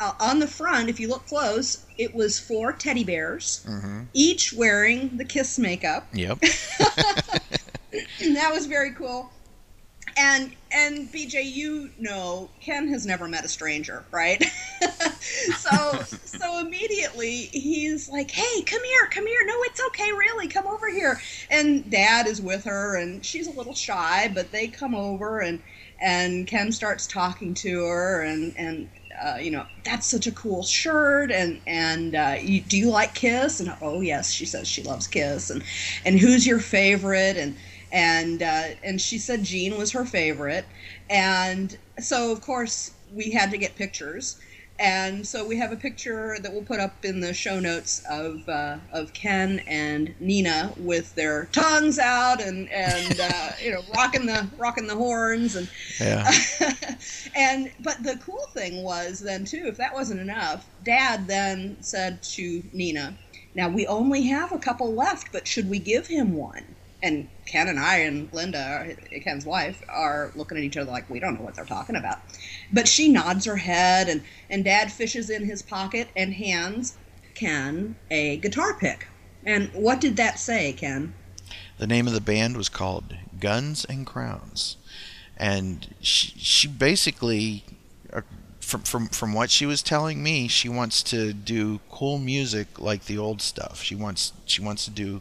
[0.00, 4.02] uh, on the front, if you look close, it was four teddy bears, Mm-hmm.
[4.12, 6.08] each wearing the Kiss makeup.
[6.12, 6.40] Yep.
[6.80, 9.30] that was very cool.
[10.16, 14.42] And and BJ, you know, Ken has never met a stranger, right?
[15.56, 19.40] so so immediately he's like, "Hey, come here, come here.
[19.44, 20.48] No, it's okay, really.
[20.48, 21.18] Come over here."
[21.50, 25.62] And Dad is with her, and she's a little shy, but they come over, and
[26.00, 28.88] and Ken starts talking to her, and and
[29.22, 33.14] uh, you know that's such a cool shirt and and uh, you, do you like
[33.14, 35.62] kiss and oh yes she says she loves kiss and
[36.04, 37.56] and who's your favorite and
[37.94, 40.66] and uh, and she said Gene was her favorite
[41.08, 44.36] and so of course we had to get pictures
[44.76, 48.48] and so we have a picture that we'll put up in the show notes of
[48.48, 54.26] uh, of Ken and Nina with their tongues out and and uh, you know rocking
[54.26, 55.68] the rocking the horns and
[56.00, 56.28] Yeah.
[57.36, 62.24] and but the cool thing was then too, if that wasn't enough, Dad then said
[62.34, 63.16] to Nina,
[63.54, 66.73] "Now we only have a couple left, but should we give him one?"
[67.04, 71.20] And Ken and I and Linda, Ken's wife, are looking at each other like we
[71.20, 72.20] don't know what they're talking about.
[72.72, 76.96] But she nods her head, and and Dad fishes in his pocket and hands
[77.34, 79.06] Ken a guitar pick.
[79.44, 81.12] And what did that say, Ken?
[81.76, 84.78] The name of the band was called Guns and Crowns,
[85.36, 87.64] and she, she basically,
[88.14, 88.22] uh,
[88.60, 93.04] from from from what she was telling me, she wants to do cool music like
[93.04, 93.82] the old stuff.
[93.82, 95.20] She wants she wants to do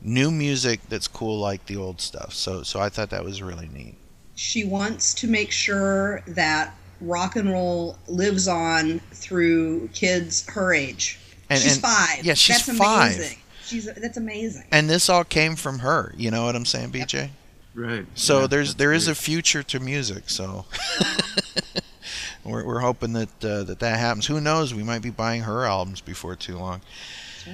[0.00, 2.32] new music that's cool like the old stuff.
[2.32, 3.96] So so I thought that was really neat.
[4.36, 11.18] she wants to make sure that rock and roll lives on through kids her age.
[11.50, 12.24] And- she's and- five.
[12.24, 13.14] yeah, she's that's five.
[13.16, 13.38] Amazing.
[13.64, 14.64] She's that's amazing.
[14.72, 16.14] And this all came from her.
[16.16, 17.30] You know what I'm saying, BJ?
[17.74, 18.06] Right.
[18.14, 19.12] So Yeah, there's that's there is great.
[19.16, 20.30] a future to music.
[20.30, 20.64] So
[22.44, 24.26] we're we're hoping that uh, that that happens.
[24.26, 24.74] Who knows?
[24.74, 26.80] We might be buying her albums before too long.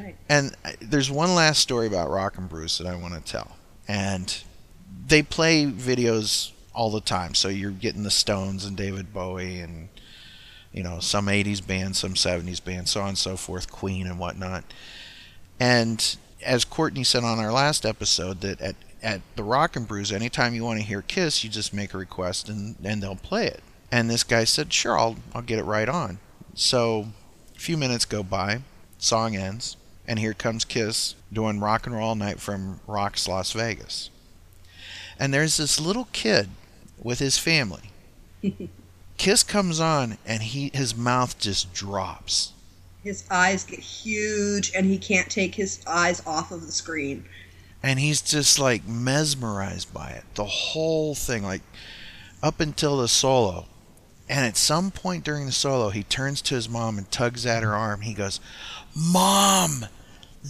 [0.03, 0.17] Right.
[0.29, 3.57] And uh, there's one last story about Rock and Brews that I want to tell.
[3.87, 4.43] And
[5.07, 7.35] they play videos all the time.
[7.35, 9.89] So you're getting the Stones and David Bowie and
[10.73, 14.19] you know some 80s band, some 70s band, so on and so forth, Queen and
[14.19, 14.65] whatnot.
[15.61, 20.11] And as Courtney said on our last episode, that at at the Rock and Brews,
[20.11, 23.47] anytime you want to hear Kiss, you just make a request and and they'll play
[23.47, 23.63] it.
[23.93, 26.19] And this guy said, "Sure, I'll I'll get it right on."
[26.55, 27.09] So
[27.55, 28.63] a few minutes go by,
[28.99, 33.53] song ends, and here comes Kiss doing rock and roll all night from Rocks Las
[33.53, 34.11] Vegas.
[35.19, 36.49] And there's this little kid
[37.03, 37.91] with his family.
[39.17, 42.53] Kiss comes on and he his mouth just drops.
[43.03, 47.25] His eyes get huge, and he can't take his eyes off of the screen.
[47.83, 51.61] and he's just like mesmerized by it the whole thing like
[52.43, 53.67] up until the solo
[54.27, 57.63] and at some point during the solo he turns to his mom and tugs at
[57.63, 58.41] her arm he goes
[58.95, 59.87] mom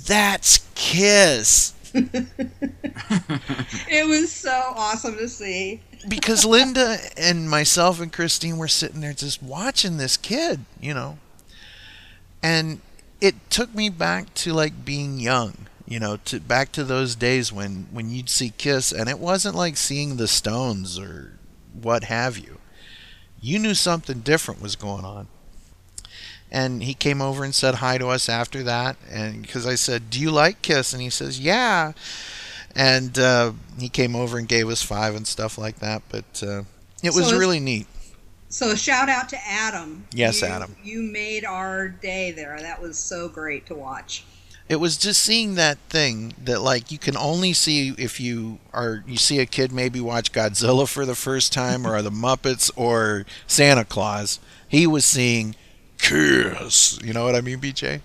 [0.06, 1.72] that's kiss.
[3.88, 5.80] It was so awesome to see.
[6.08, 11.18] because linda and myself and christine were sitting there just watching this kid you know.
[12.42, 12.80] And
[13.20, 17.52] it took me back to like being young you know to back to those days
[17.52, 21.32] when when you'd see kiss and it wasn't like seeing the stones or
[21.80, 22.58] what have you.
[23.40, 25.28] You knew something different was going on
[26.54, 30.08] and he came over and said hi to us after that and because i said
[30.08, 31.92] do you like kiss and he says yeah
[32.76, 36.62] and uh, he came over and gave us five and stuff like that but uh,
[37.02, 37.86] it So was really neat
[38.48, 40.06] So a shout out to Adam.
[40.12, 40.76] Yes, You- Adam.
[40.84, 42.56] You made our day there.
[42.60, 44.24] That was so great to watch.
[44.68, 49.02] it was just seeing that thing that like you can only see if you are
[49.06, 53.24] you see a kid maybe watch Godzilla for the first time or the Muppets or
[53.46, 54.38] Santa Claus.
[54.68, 55.54] He was seeing
[56.04, 56.98] Kiss.
[57.02, 58.00] You know what I mean, BJ?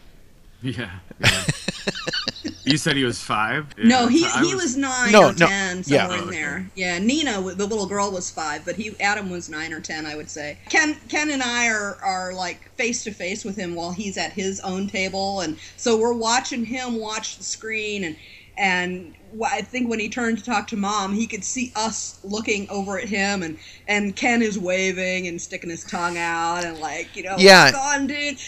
[0.61, 0.99] Yeah.
[1.19, 1.43] yeah.
[2.65, 3.77] you said he was five.
[3.77, 6.07] No, he I he was nine No, or no, ten yeah.
[6.07, 6.69] somewhere in there.
[6.75, 10.05] Yeah, Nina, w- the little girl, was five, but he Adam was nine or ten,
[10.05, 10.57] I would say.
[10.69, 14.33] Ken Ken and I are are like face to face with him while he's at
[14.33, 18.15] his own table, and so we're watching him watch the screen, and
[18.57, 22.19] and wh- I think when he turned to talk to mom, he could see us
[22.23, 23.57] looking over at him, and
[23.87, 27.71] and Ken is waving and sticking his tongue out, and like you know, Yeah.
[27.71, 28.37] "Rock on, dude.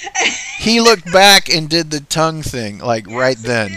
[0.60, 3.72] He looked back and did the tongue thing like right then.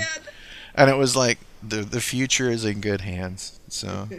[0.75, 3.59] And it was like the the future is in good hands.
[3.69, 4.09] So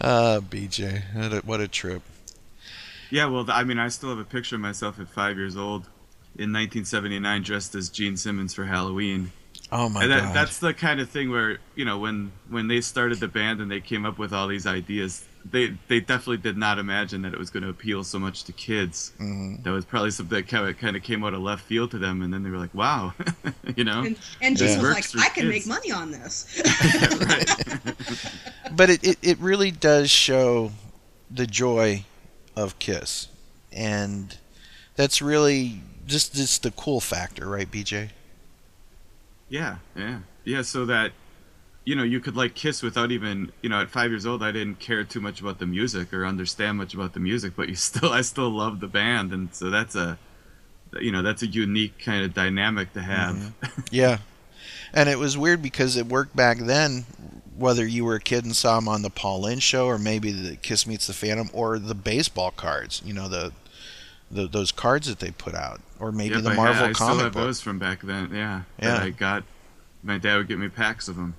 [0.00, 2.02] Uh BJ, what a, what a trip.
[3.10, 5.88] Yeah, well, I mean, I still have a picture of myself at five years old
[6.36, 9.32] in 1979 dressed as Gene Simmons for Halloween.
[9.72, 10.34] Oh my and that, god.
[10.34, 13.70] That's the kind of thing where you know when when they started the band and
[13.70, 17.38] they came up with all these ideas, they they definitely did not imagine that it
[17.38, 19.12] was going to appeal so much to kids.
[19.20, 19.62] Mhm.
[19.62, 21.98] That was probably something that kind of, kind of came out of left field to
[21.98, 23.14] them, and then they were like, "Wow,"
[23.76, 24.00] you know.
[24.00, 26.60] And, and Gene This was like, I can kids." make money on this.
[28.72, 30.72] but it, it, it really does show
[31.30, 32.04] the joy
[32.56, 33.28] of Kiss.
[33.72, 34.36] And
[34.96, 35.80] that's really
[36.10, 38.10] just, just the cool factor, right, BJ?
[39.48, 40.62] Yeah, yeah, yeah.
[40.62, 41.12] So that
[41.84, 44.52] you know you could like Kiss without even you know at five years old I
[44.52, 47.74] didn't care too much about the music or understand much about the music, but you
[47.74, 50.18] still I still love the band, and so that's a
[51.00, 53.36] you know that's a unique kind of dynamic to have.
[53.36, 53.80] Mm-hmm.
[53.90, 54.18] Yeah.
[54.92, 57.04] And it was weird because it worked back then,
[57.56, 60.32] whether you were a kid and saw him on the Paul Lynde show or maybe
[60.32, 63.52] the Kiss Meets the Phantom or the baseball cards, you know, the,
[64.30, 65.80] the those cards that they put out.
[66.00, 67.42] Or maybe Yep, the Marvel had, I still have book.
[67.42, 68.30] those from back then.
[68.34, 69.02] Yeah, Yeah.
[69.02, 69.44] I got.
[70.02, 71.34] My dad would get me packs of them.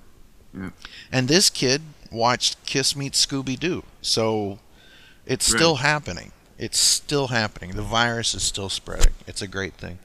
[0.56, 0.70] Yeah.
[1.10, 1.82] And this kid
[2.12, 3.82] watched Kiss Meet Scooby Doo.
[4.00, 4.60] So
[5.26, 6.30] it's still happening.
[6.58, 7.72] It's still happening.
[7.72, 9.14] The virus is still spreading.
[9.26, 9.98] It's a great thing.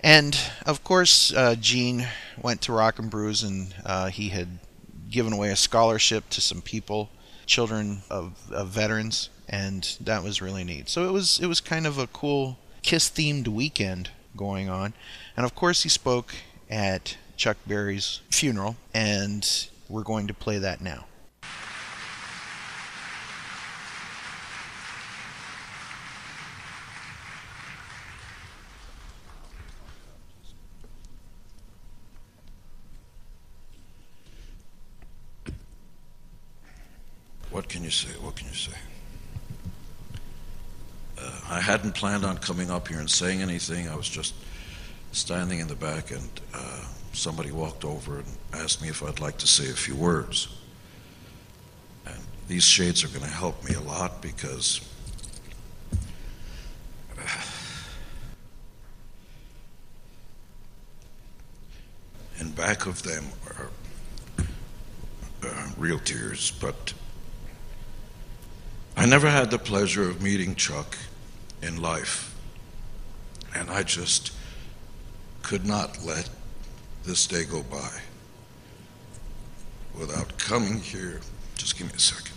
[0.00, 2.06] And of course, uh, Gene
[2.40, 4.58] went to Rock and Brews and uh, he had
[5.10, 7.10] given away a scholarship to some people,
[7.46, 10.88] children of, of veterans, and that was really neat.
[10.88, 14.92] So it was it was kind of a cool Kiss themed weekend going on.
[15.38, 16.34] And of course, he spoke
[16.68, 21.06] at Chuck Berry's funeral, and we're going to play that now.
[37.50, 38.10] What can you say?
[38.20, 38.72] What can you say?
[41.24, 43.88] Uh, I hadn't planned on coming up here and saying anything.
[43.88, 44.34] I was just
[45.12, 49.38] standing in the back, and uh, somebody walked over and asked me if I'd like
[49.38, 50.48] to say a few words.
[52.06, 52.18] And
[52.48, 54.80] these shades are going to help me a lot because
[62.40, 63.70] in back of them are
[65.46, 66.92] uh, real tears, but
[68.96, 70.96] I never had the pleasure of meeting Chuck
[71.64, 72.34] in life,
[73.54, 74.32] and I just
[75.42, 76.28] could not let
[77.04, 77.90] this day go by
[79.98, 81.20] without coming here.
[81.56, 82.32] Just give me a second.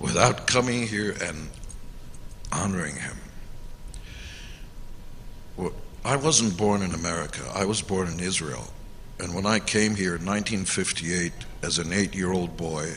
[0.00, 1.48] Without coming here and
[2.50, 3.16] honoring him.
[5.56, 5.72] Well,
[6.04, 7.42] I wasn't born in America.
[7.54, 8.72] I was born in Israel.
[9.20, 11.32] And when I came here in 1958
[11.62, 12.94] as an eight year old boy,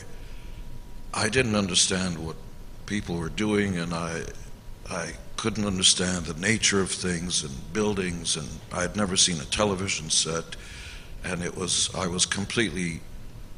[1.12, 2.36] I didn't understand what
[2.86, 4.22] people were doing, and I,
[4.90, 9.44] I couldn't understand the nature of things and buildings, and I had never seen a
[9.44, 10.56] television set,
[11.24, 13.00] and it was I was completely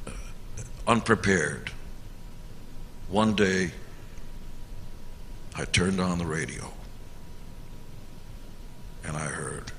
[0.06, 0.10] uh,
[0.88, 1.70] unprepared.
[3.08, 3.70] One day,
[5.54, 6.72] I turned on the radio,
[9.04, 9.70] and I heard,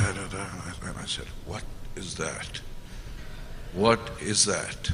[0.00, 1.62] and I said, "What
[1.96, 2.60] is that?
[3.72, 4.90] What is that?"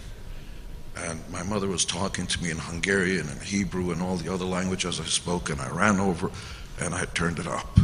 [0.97, 4.47] And my mother was talking to me in Hungarian and Hebrew and all the other
[4.47, 6.31] languages I spoke, and I ran over
[6.81, 7.79] and I turned it up.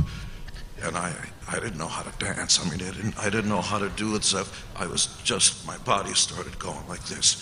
[0.83, 1.13] And I,
[1.49, 2.59] I didn't know how to dance.
[2.59, 4.25] I mean, I didn't, I didn't know how to do it.
[4.25, 4.45] So
[4.77, 7.37] I was just, my body started going like this,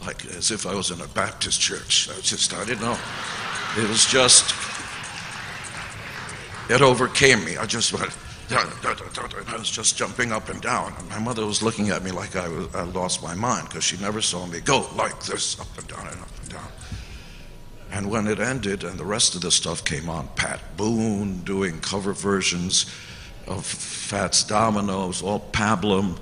[0.00, 2.08] like as if I was in a Baptist church.
[2.10, 2.98] I just, I didn't know.
[3.76, 4.54] It was just,
[6.70, 7.56] it overcame me.
[7.56, 8.16] I just went,
[8.52, 10.94] I was just jumping up and down.
[10.98, 13.84] And my mother was looking at me like I, was, I lost my mind because
[13.84, 16.68] she never saw me go like this, up and down and up and down.
[17.92, 21.80] And when it ended and the rest of the stuff came on, Pat Boone doing
[21.80, 22.86] cover versions
[23.46, 26.18] of Fats Domino's, all pablum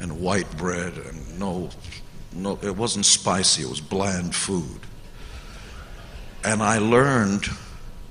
[0.00, 1.68] and white bread, and no,
[2.32, 4.80] no, it wasn't spicy, it was bland food.
[6.42, 7.46] And I learned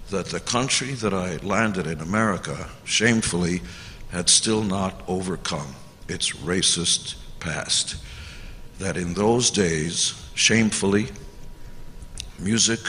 [0.10, 3.62] that the country that I landed in, America, shamefully,
[4.12, 5.76] had still not overcome
[6.08, 7.96] its racist past.
[8.80, 11.08] That in those days, shamefully,
[12.40, 12.80] music,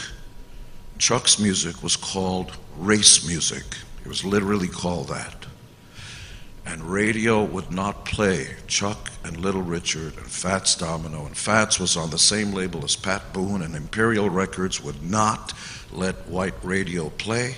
[0.97, 3.63] Chuck's music was called race music.
[4.03, 5.45] It was literally called that.
[6.65, 11.25] And radio would not play Chuck and Little Richard and Fats Domino.
[11.25, 15.53] And Fats was on the same label as Pat Boone, and Imperial Records would not
[15.91, 17.55] let white radio play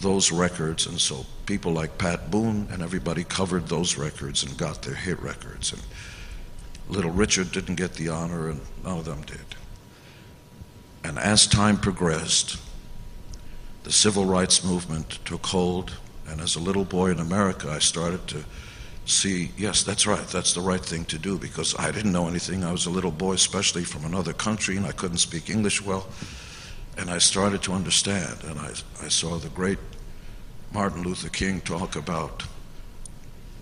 [0.00, 4.82] those records, and so people like Pat Boone and everybody covered those records and got
[4.82, 5.72] their hit records.
[5.72, 5.82] And
[6.88, 9.56] Little Richard didn't get the honor, and none of them did.
[11.02, 12.60] And as time progressed,
[13.84, 15.96] the civil rights movement took hold,
[16.28, 18.44] and as a little boy in America, I started to
[19.06, 22.64] see, yes, that's right, that's the right thing to do because I didn't know anything.
[22.64, 26.06] I was a little boy, especially from another country, and I couldn't speak English well.
[26.98, 28.72] And I started to understand, and I,
[29.02, 29.78] I saw the great
[30.72, 32.44] Martin Luther King talk about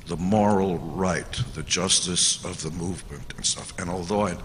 [0.07, 3.73] the moral right, the justice of the movement and stuff.
[3.79, 4.37] And although I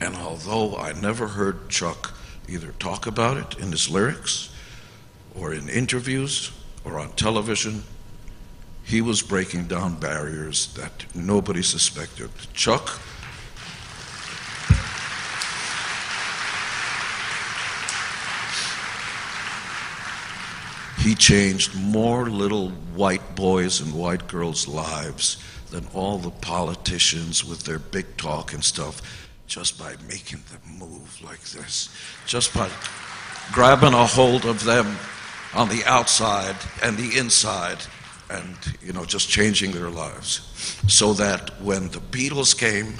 [0.00, 2.14] and although I never heard Chuck
[2.48, 4.52] either talk about it in his lyrics
[5.34, 6.50] or in interviews
[6.84, 7.84] or on television,
[8.84, 12.30] he was breaking down barriers that nobody suspected.
[12.52, 13.00] Chuck?
[20.98, 25.36] He changed more little white boys and white girls' lives
[25.70, 29.02] than all the politicians with their big talk and stuff
[29.48, 31.88] just by making them move like this,
[32.26, 32.70] just by
[33.52, 34.96] grabbing a hold of them
[35.54, 37.78] on the outside and the inside
[38.30, 40.40] and you know just changing their lives.
[40.88, 42.94] So that when the Beatles came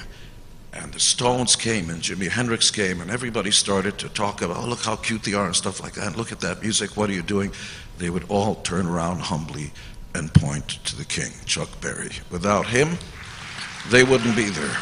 [0.71, 4.67] and the Stones came and Jimi Hendrix came and everybody started to talk about oh
[4.67, 6.95] look how cute they are and stuff like that look at that music.
[6.95, 7.51] What are you doing?
[7.99, 9.71] they would all turn around humbly
[10.15, 12.11] and point to the king Chuck Berry.
[12.31, 12.97] Without him
[13.89, 14.77] they wouldn't be there.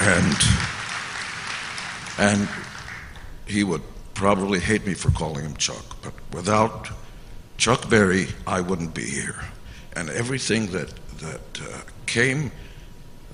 [0.00, 0.36] And
[2.18, 2.48] and
[3.46, 3.82] he would
[4.18, 6.90] probably hate me for calling him Chuck, but without
[7.56, 9.38] Chuck Berry, I wouldn't be here.
[9.94, 12.50] And everything that that uh, came,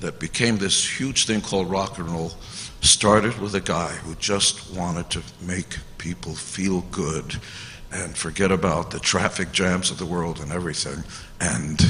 [0.00, 2.32] that became this huge thing called rock and roll,
[2.82, 7.34] started with a guy who just wanted to make people feel good
[7.90, 11.02] and forget about the traffic jams of the world and everything.
[11.40, 11.80] And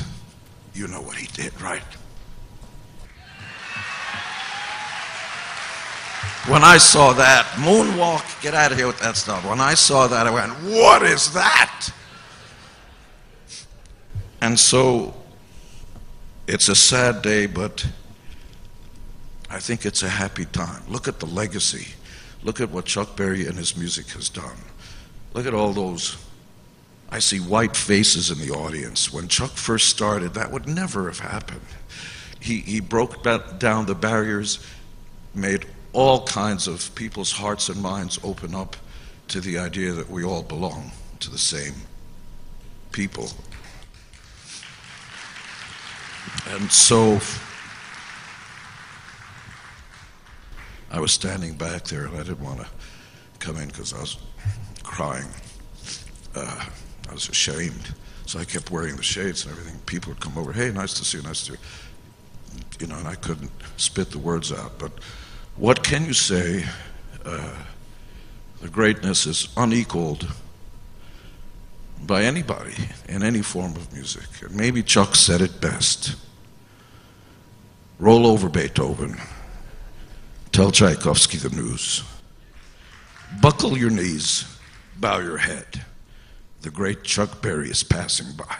[0.73, 1.83] you know what he did, right?
[6.49, 9.49] When I saw that, moonwalk, get out of here with that stuff.
[9.49, 11.91] When I saw that, I went, what is that?
[14.43, 15.15] And so
[16.47, 17.87] it's a sad day, but
[19.49, 20.83] I think it's a happy time.
[20.89, 21.95] Look at the legacy.
[22.43, 24.57] Look at what Chuck Berry and his music has done.
[25.33, 26.19] Look at all those.
[27.09, 29.13] I see white faces in the audience.
[29.13, 31.61] When Chuck first started, that would never have happened.
[32.39, 34.59] He, he broke down the barriers,
[35.35, 35.65] made
[35.95, 38.77] all kinds of people's hearts and minds open up
[39.29, 40.91] to the idea that we all belong
[41.21, 41.75] to the same
[42.93, 43.31] people.
[46.51, 47.21] And so
[50.91, 52.67] I was standing back there and I didn't want to
[53.39, 54.19] come in because I was
[54.83, 55.29] crying.
[56.35, 56.67] Uh,
[57.09, 57.95] I was ashamed.
[58.27, 59.81] So I kept wearing the shades and everything.
[59.87, 61.59] People would come over, hey, nice to see you, nice to see you.
[62.81, 64.79] You know, and I couldn't spit the words out.
[64.79, 64.93] But
[65.57, 66.65] what can you say?
[67.25, 67.55] Uh,
[68.61, 70.27] the greatness is unequaled
[72.07, 72.75] by anybody
[73.09, 74.27] in any form of music.
[74.43, 76.17] And maybe Chuck said it best.
[77.99, 79.17] Roll over Beethoven.
[80.53, 82.03] Tell Tchaikovsky the news.
[83.41, 84.59] Buckle your knees,
[84.97, 85.85] bow your head.
[86.63, 88.57] The great Chuck Berry is passing by.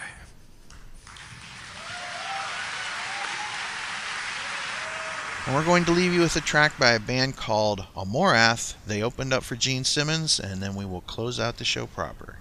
[5.45, 8.73] And we're going to leave you with a track by a band called Amorath.
[8.87, 12.39] They opened up for Gene Simmons, and then we will close out the show proper.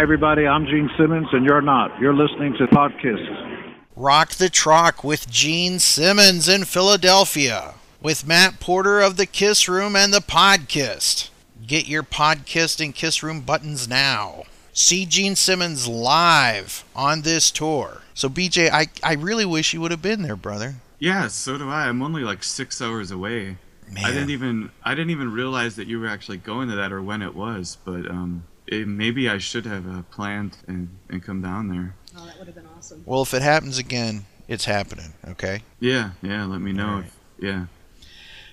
[0.00, 0.46] Hi, everybody.
[0.46, 2.00] I'm Gene Simmons, and you're not.
[2.00, 3.74] You're listening to Podkiss.
[3.94, 9.94] Rock the Troc with Gene Simmons in Philadelphia with Matt Porter of the Kiss Room
[9.94, 11.28] and the Podkist.
[11.66, 14.44] Get your Podkist and Kiss Room buttons now.
[14.72, 18.00] See Gene Simmons live on this tour.
[18.14, 20.76] So, BJ, I, I really wish you would have been there, brother.
[20.98, 21.88] Yeah, so do I.
[21.88, 23.58] I'm only like six hours away.
[23.92, 24.02] Man.
[24.02, 27.02] I didn't even I didn't even realize that you were actually going to that or
[27.02, 27.76] when it was.
[27.84, 31.94] But um, it, maybe I should have uh, planned and, and come down there.
[32.16, 33.02] Oh, that would have been awesome.
[33.04, 35.62] Well, if it happens again, it's happening, okay?
[35.78, 36.44] Yeah, yeah.
[36.44, 36.88] Let me know.
[36.88, 37.04] All right.
[37.38, 37.66] If, yeah.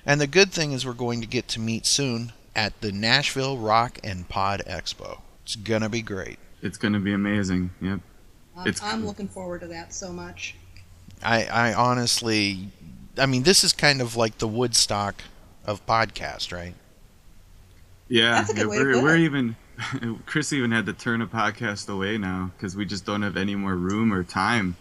[0.05, 3.57] And the good thing is we're going to get to meet soon at the Nashville
[3.57, 5.21] Rock and Pod Expo.
[5.43, 6.39] It's going to be great.
[6.61, 7.69] It's gonna be amazing.
[7.81, 7.99] Yep.
[8.57, 10.55] I'm, It's I'm looking forward to that so much.
[11.23, 12.69] I, I honestly,
[13.17, 15.21] I mean, this is kind of like the Woodstock
[15.65, 16.73] of podcast, right?
[18.07, 19.55] Yeah, That's a good yeah, way to we're, put we're even.
[20.25, 23.55] Chris even had to turn a podcast away now because we just don't have any
[23.55, 24.75] more room or time.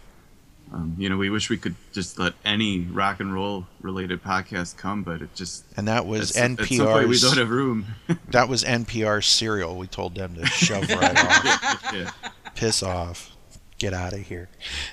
[0.73, 4.75] Um, you know, we wish we could just let any rock and roll related podcast
[4.75, 7.85] come, but it just And that was at, at some point we don't have room.
[8.31, 9.77] that was NPR serial.
[9.77, 11.93] We told them to shove right off.
[11.93, 12.11] yeah.
[12.55, 13.31] Piss off.
[13.77, 14.49] Get out of here.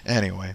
[0.07, 0.55] Anyway.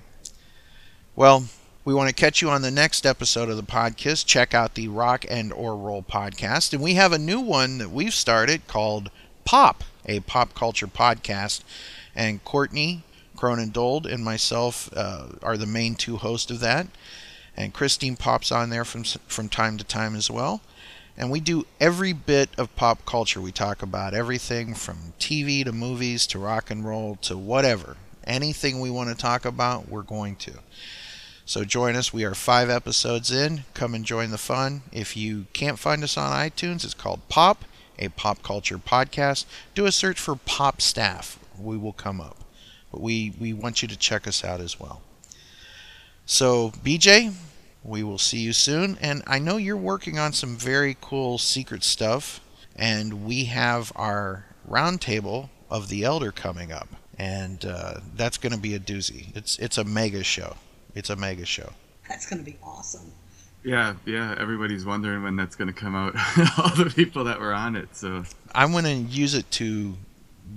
[1.16, 1.46] Well,
[1.84, 4.26] we want to catch you on the next episode of the podcast.
[4.26, 6.72] Check out the Rock and or Roll podcast.
[6.72, 9.12] And we have a new one that we've started called
[9.50, 11.62] Pop, a pop culture podcast.
[12.16, 13.02] And Courtney
[13.36, 16.86] Cronin Dold and myself uh, are the main two hosts of that.
[17.58, 20.62] And Christine pops on there from from time to time as well.
[21.18, 23.42] And we do every bit of pop culture.
[23.42, 27.98] We talk about everything from TV to movies to rock and roll to whatever.
[28.26, 30.60] Anything we want to talk about, we're going to.
[31.44, 32.14] So join us.
[32.14, 33.64] We are five episodes in.
[33.74, 34.84] Come and join the fun.
[34.92, 37.66] If you can't find us on iTunes, it's called Pop,
[38.00, 39.46] a pop culture podcast.
[39.76, 41.38] Do a search for Pop Staff.
[41.60, 42.38] We will come up.
[42.92, 45.02] But we, we want you to check us out as well.
[46.26, 47.34] So, BJ,
[47.84, 48.98] we will see you soon.
[49.02, 52.40] And I know you're working on some very cool secret stuff.
[52.76, 56.88] And we have our roundtable of the Elder coming up.
[57.18, 59.36] And uh, that's going to be a doozy.
[59.36, 60.56] It's, it's a mega show.
[60.96, 61.74] It's a mega show.
[62.08, 63.12] That's going to be awesome.
[63.64, 64.36] Yeah, yeah.
[64.40, 66.16] Everybody's wondering when that's gonna come out.
[66.58, 67.96] All the people that were on it.
[67.96, 68.24] So
[68.56, 69.96] I'm going to use it to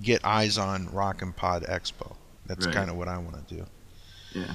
[0.02, 2.14] get eyes on Rock and Pod Expo.
[2.46, 2.74] That's Right.
[2.74, 3.66] kind of what I want to do.
[4.34, 4.54] yeah.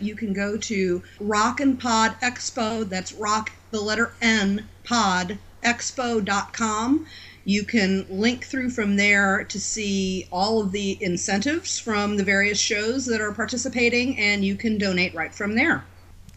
[0.00, 2.88] You can go to Rock and Pod Expo.
[2.88, 7.06] That's rock, the letter N, pod, expo.com.
[7.44, 12.58] You can link through from there to see all of the incentives from the various
[12.58, 15.84] shows that are participating, and you can donate right from there.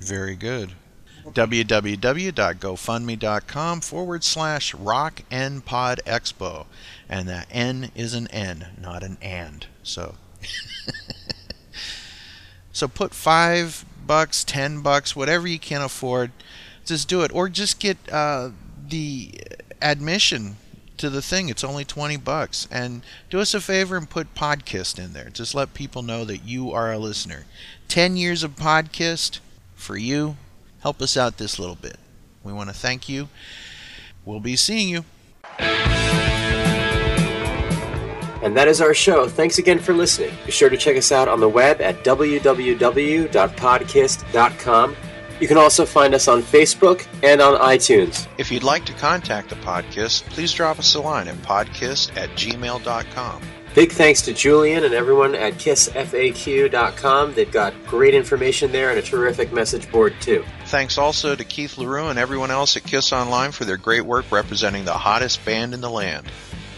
[0.01, 0.73] Very good.
[1.33, 6.65] www.gofundme.com forward slash rock and pod expo.
[7.09, 9.67] And that N is an N, not an and.
[9.83, 10.15] So.
[12.71, 16.31] so put five bucks, ten bucks, whatever you can afford.
[16.85, 17.33] Just do it.
[17.33, 18.51] Or just get uh,
[18.87, 19.39] the
[19.81, 20.57] admission
[20.97, 21.49] to the thing.
[21.49, 22.67] It's only 20 bucks.
[22.71, 25.29] And do us a favor and put Podkist in there.
[25.29, 27.45] Just let people know that you are a listener.
[27.87, 29.39] 10 years of Podkist
[29.75, 30.37] for you.
[30.87, 31.97] Help us out this little bit.
[32.45, 33.27] We want to thank you.
[34.23, 35.03] We'll be seeing you.
[38.39, 39.27] And that is our show.
[39.27, 40.33] Thanks again for listening.
[40.45, 44.95] Be sure to check us out on the web at www.podcast.com.
[45.41, 48.25] You can also find us on Facebook and on iTunes.
[48.37, 52.29] If you'd like to contact the podcast, please drop us a line at podcast at
[52.29, 53.41] gmail.com.
[53.77, 57.33] Big thanks to Julian and everyone at kissfaq.com.
[57.35, 60.43] They've got great information there and a terrific message board, too.
[60.65, 64.31] Thanks also to Keith Leroux and everyone else at Kiss Online for their great work
[64.31, 66.25] representing the hottest band in the land.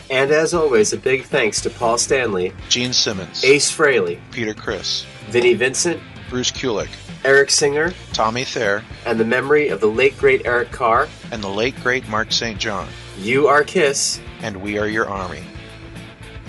[0.09, 5.05] And as always, a big thanks to Paul Stanley, Gene Simmons, Ace Frehley, Peter Criss,
[5.29, 6.89] Vinnie Vincent, Bruce Kulick,
[7.23, 11.07] Eric Singer, Tommy Thayer, and the memory of the late great Eric Carr.
[11.31, 12.59] and the late great Mark St.
[12.59, 12.89] John.
[13.17, 14.19] You are Kiss.
[14.41, 15.45] And we are your army.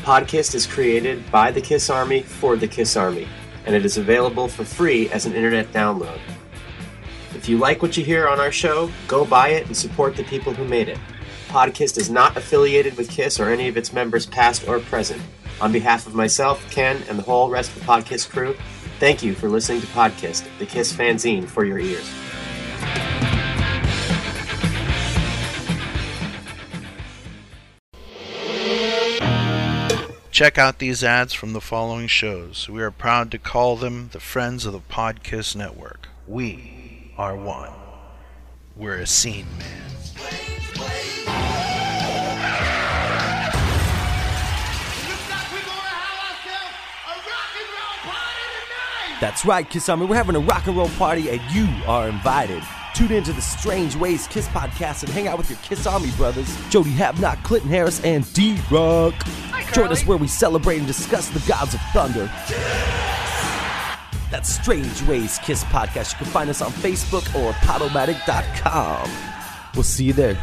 [0.03, 3.29] Podkist is created by the Kiss Army for the Kiss Army,
[3.67, 6.19] and it is available for free as an internet download.
[7.35, 10.25] If you like what you hear on our show, go buy it and support the
[10.25, 10.99] people who made it.
[11.49, 15.21] Podcast is not affiliated with Kiss or any of its members, past or present.
[15.61, 18.57] On behalf of myself, Ken, and the whole rest of the Podcast crew,
[19.01, 22.11] thank you for listening to Podcast, the Kiss fanzine for your ears.
[30.41, 32.67] Check out these ads from the following shows.
[32.67, 36.09] We are proud to call them the Friends of the Podcast Network.
[36.27, 37.75] We are one.
[38.75, 39.69] We're a scene man.
[49.21, 50.09] That's right, Kisami.
[50.09, 52.63] We're having a rock and roll party, and you are invited.
[52.95, 56.55] Tune into the Strange Ways Kiss podcast and hang out with your Kiss Army brothers,
[56.69, 59.15] Jody Havnock, Clinton Harris, and D Rock.
[59.73, 62.27] Join us where we celebrate and discuss the gods of thunder.
[64.31, 66.13] That's Strange Ways Kiss podcast.
[66.13, 69.11] You can find us on Facebook or Podomatic.com.
[69.75, 70.39] We'll see you there.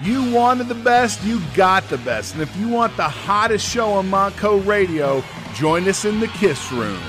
[0.00, 2.34] You wanted the best, you got the best.
[2.34, 5.24] And if you want the hottest show on Montco Radio,
[5.54, 7.00] join us in the Kiss Room.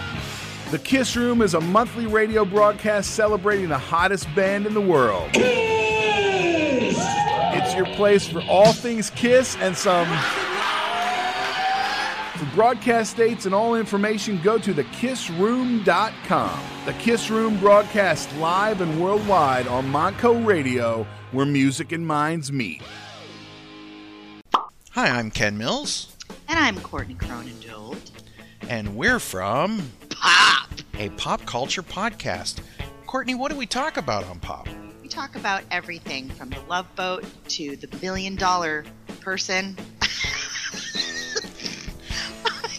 [0.71, 5.29] The Kiss Room is a monthly radio broadcast celebrating the hottest band in the world.
[7.51, 10.07] It's your place for all things Kiss and some.
[12.37, 16.59] For broadcast dates and all information, go to thekissroom.com.
[16.85, 22.83] The Kiss Room broadcasts live and worldwide on Montco Radio, where music and minds meet.
[24.91, 26.15] Hi, I'm Ken Mills,
[26.47, 27.97] And I'm Courtney Cronendold.
[28.69, 29.81] and we're from
[30.19, 30.69] Pop!
[30.99, 32.59] a pop culture podcast.
[33.07, 34.67] Courtney, what do we talk about on Pop?
[35.01, 38.85] We talk about everything from the love boat to the million dollar
[39.21, 39.77] person.
[40.01, 40.07] I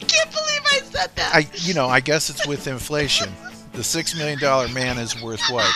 [0.07, 1.35] can't believe I said that.
[1.35, 3.33] I, you know, I guess it's with inflation.
[3.73, 5.67] The six million dollar man is worth what?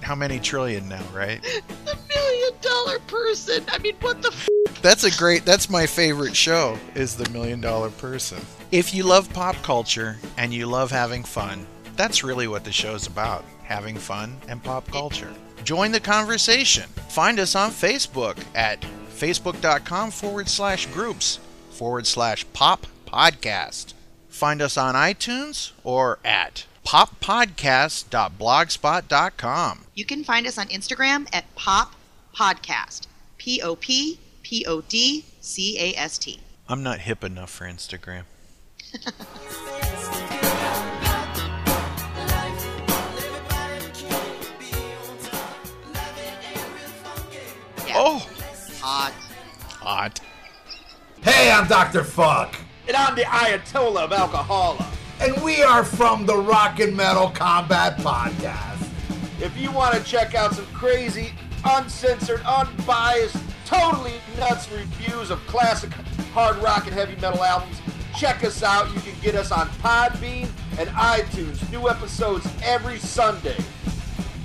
[0.00, 1.42] How many trillion now, right?
[1.84, 3.64] the million dollar person.
[3.68, 4.48] I mean, what the f?
[4.84, 5.46] That's a great.
[5.46, 6.76] That's my favorite show.
[6.94, 8.44] Is the Million Dollar Person.
[8.70, 11.66] If you love pop culture and you love having fun,
[11.96, 15.32] that's really what the show's about: having fun and pop culture.
[15.64, 16.90] Join the conversation.
[17.08, 21.38] Find us on Facebook at facebook.com forward slash groups
[21.70, 23.94] forward slash pop podcast.
[24.28, 29.84] Find us on iTunes or at poppodcast.blogspot.com.
[29.94, 31.94] You can find us on Instagram at Pop
[32.36, 33.06] Podcast.
[33.38, 34.18] P O P
[34.54, 36.38] P O D C A S T.
[36.68, 38.22] I'm not hip enough for Instagram.
[47.96, 48.24] Oh,
[48.80, 49.12] Hot.
[49.80, 50.20] hot.
[51.22, 52.04] Hey, I'm Dr.
[52.04, 52.54] Fuck.
[52.86, 54.86] And I'm the Ayatollah of Alcohola.
[55.20, 58.88] And we are from the Rock and Metal Combat Podcast.
[59.40, 61.32] If you want to check out some crazy,
[61.64, 65.90] uncensored, unbiased, totally nuts reviews of classic
[66.32, 67.80] hard rock and heavy metal albums,
[68.18, 68.92] check us out.
[68.94, 71.70] You can get us on Podbean and iTunes.
[71.70, 73.56] New episodes every Sunday.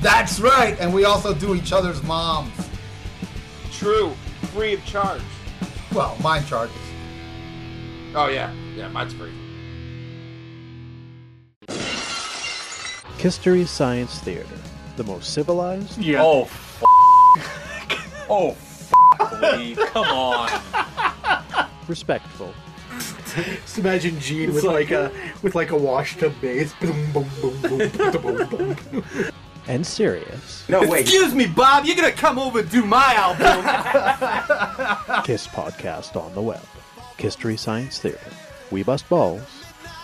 [0.02, 2.54] That's right, and we also do each other's moms.
[3.72, 4.14] True,
[4.54, 5.22] free of charge.
[5.94, 6.76] Well, mine charges.
[8.16, 8.54] Oh, yeah.
[8.76, 9.32] Yeah, mine's free.
[13.18, 14.48] History Science Theater,
[14.96, 15.98] the most civilized.
[15.98, 16.22] Yeah.
[16.24, 16.84] Oh, f-
[18.30, 18.69] oh, f-
[19.42, 20.50] Lee, come on.
[21.88, 22.54] Respectful.
[23.36, 26.74] Just imagine Gene with like a with like a wash tub bass.
[26.82, 29.06] Boom, boom, boom, boom, boom, boom, boom.
[29.68, 30.68] And serious.
[30.68, 31.02] No, wait.
[31.02, 31.86] Excuse me, Bob.
[31.86, 33.64] You're gonna come over and do my album.
[35.24, 36.66] Kiss podcast on the web.
[37.18, 38.20] History Science Theater.
[38.72, 39.59] We bust balls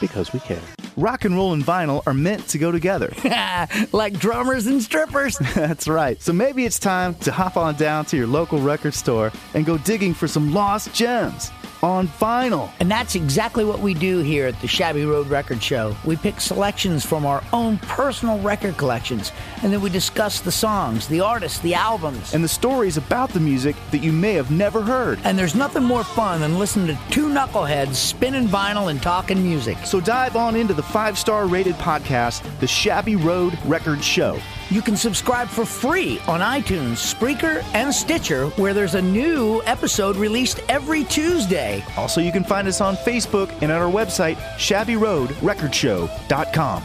[0.07, 0.61] because we care.
[0.97, 3.11] Rock and roll and vinyl are meant to go together.
[3.91, 5.37] like drummers and strippers.
[5.55, 6.21] That's right.
[6.21, 9.77] So maybe it's time to hop on down to your local record store and go
[9.77, 11.51] digging for some lost gems
[11.85, 12.71] on vinyl.
[12.79, 15.95] And that's exactly what we do here at the Shabby Road Record Show.
[16.03, 19.31] We pick selections from our own personal record collections,
[19.61, 22.33] and then we discuss the songs, the artists, the albums.
[22.33, 25.19] And the stories about the music that you may have never heard.
[25.23, 29.77] And there's nothing more fun than listening to two knuckleheads spinning vinyl and talking music.
[29.85, 34.39] So dive on into the five star rated podcast, The Shabby Road Record Show.
[34.69, 40.15] You can subscribe for free on iTunes, Spreaker, and Stitcher, where there's a new episode
[40.15, 41.83] released every Tuesday.
[41.97, 46.83] Also, you can find us on Facebook and at our website, shabbyroadrecordshow.com.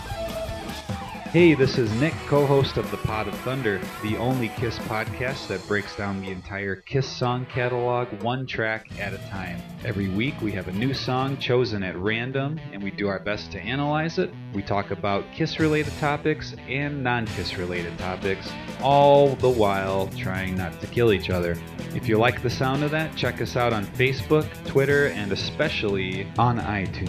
[1.32, 5.46] Hey, this is Nick, co host of The Pod of Thunder, the only Kiss podcast
[5.46, 9.62] that breaks down the entire Kiss song catalog one track at a time.
[9.84, 13.52] Every week we have a new song chosen at random, and we do our best
[13.52, 14.32] to analyze it.
[14.54, 18.50] We talk about Kiss related topics and non Kiss related topics,
[18.82, 21.56] all the while trying not to kill each other.
[21.94, 26.26] If you like the sound of that, check us out on Facebook, Twitter, and especially
[26.38, 27.08] on iTunes.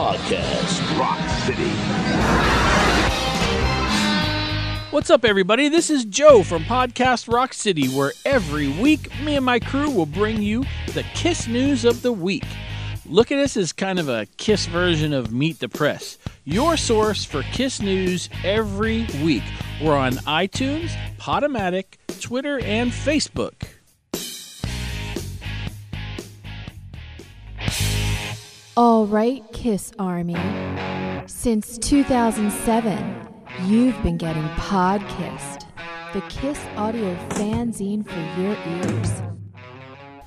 [0.00, 1.68] Podcast Rock City.
[4.90, 5.68] What's up, everybody?
[5.68, 10.06] This is Joe from Podcast Rock City, where every week me and my crew will
[10.06, 10.64] bring you
[10.94, 12.46] the Kiss news of the week.
[13.04, 17.26] Look at us as kind of a Kiss version of Meet the Press, your source
[17.26, 19.44] for Kiss news every week.
[19.82, 23.66] We're on iTunes, Podomatic, Twitter, and Facebook.
[28.82, 30.38] All right, Kiss Army.
[31.26, 33.28] Since 2007,
[33.66, 35.66] you've been getting Podkissed,
[36.14, 39.22] the Kiss audio fanzine for your ears.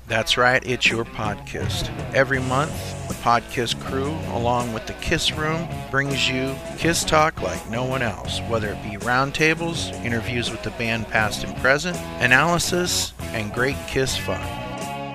[0.06, 1.90] That's right, it's your podcast.
[2.14, 2.70] Every month,
[3.08, 8.02] the Podkiss crew, along with the Kiss Room, brings you Kiss Talk like no one
[8.02, 13.76] else, whether it be roundtables, interviews with the band past and present, analysis, and great
[13.88, 14.40] Kiss fun.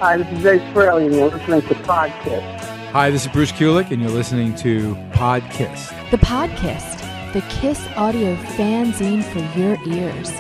[0.02, 2.79] Hi, this is Ace Frehley, and you're listening to Podkiss.
[2.92, 6.10] Hi, this is Bruce Kulick, and you're listening to Podkiss.
[6.10, 10.32] The Podkissed, the Kiss audio fanzine for your ears.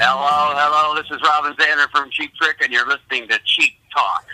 [0.00, 0.94] Hello, hello.
[0.94, 4.24] This is Robin Zander from Cheap Trick, and you're listening to Cheap Talk.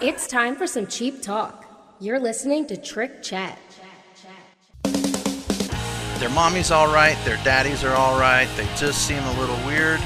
[0.00, 1.66] It's time for some cheap talk.
[2.00, 3.60] You're listening to Trick Chat.
[6.18, 10.00] Their mommy's alright, their daddies are alright, they just seem a little weird.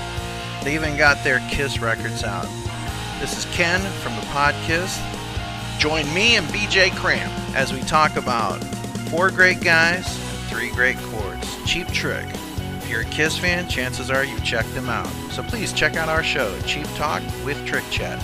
[0.63, 2.47] They even got their Kiss records out.
[3.19, 4.99] This is Ken from the Podkiss.
[5.79, 8.63] Join me and BJ Cramp as we talk about
[9.09, 11.57] four great guys and three great chords.
[11.65, 12.27] Cheap Trick.
[12.77, 15.09] If you're a Kiss fan, chances are you've checked them out.
[15.33, 18.21] So please check out our show, Cheap Talk with Trick Chat.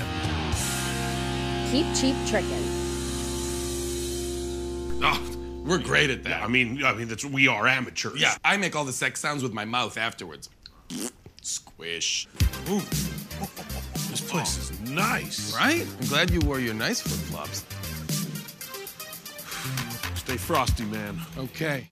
[1.70, 2.62] Keep cheap tricking.
[5.02, 5.20] Oh,
[5.64, 6.42] we're great at that.
[6.42, 8.20] I mean, I mean, that's we are amateurs.
[8.20, 10.50] Yeah, I make all the sex sounds with my mouth afterwards.
[11.46, 12.26] Squish.
[12.68, 12.80] Ooh.
[14.10, 15.54] This place is nice.
[15.54, 15.86] Right?
[16.00, 17.64] I'm glad you wore your nice flip flops.
[20.18, 21.20] Stay frosty, man.
[21.38, 21.88] Okay.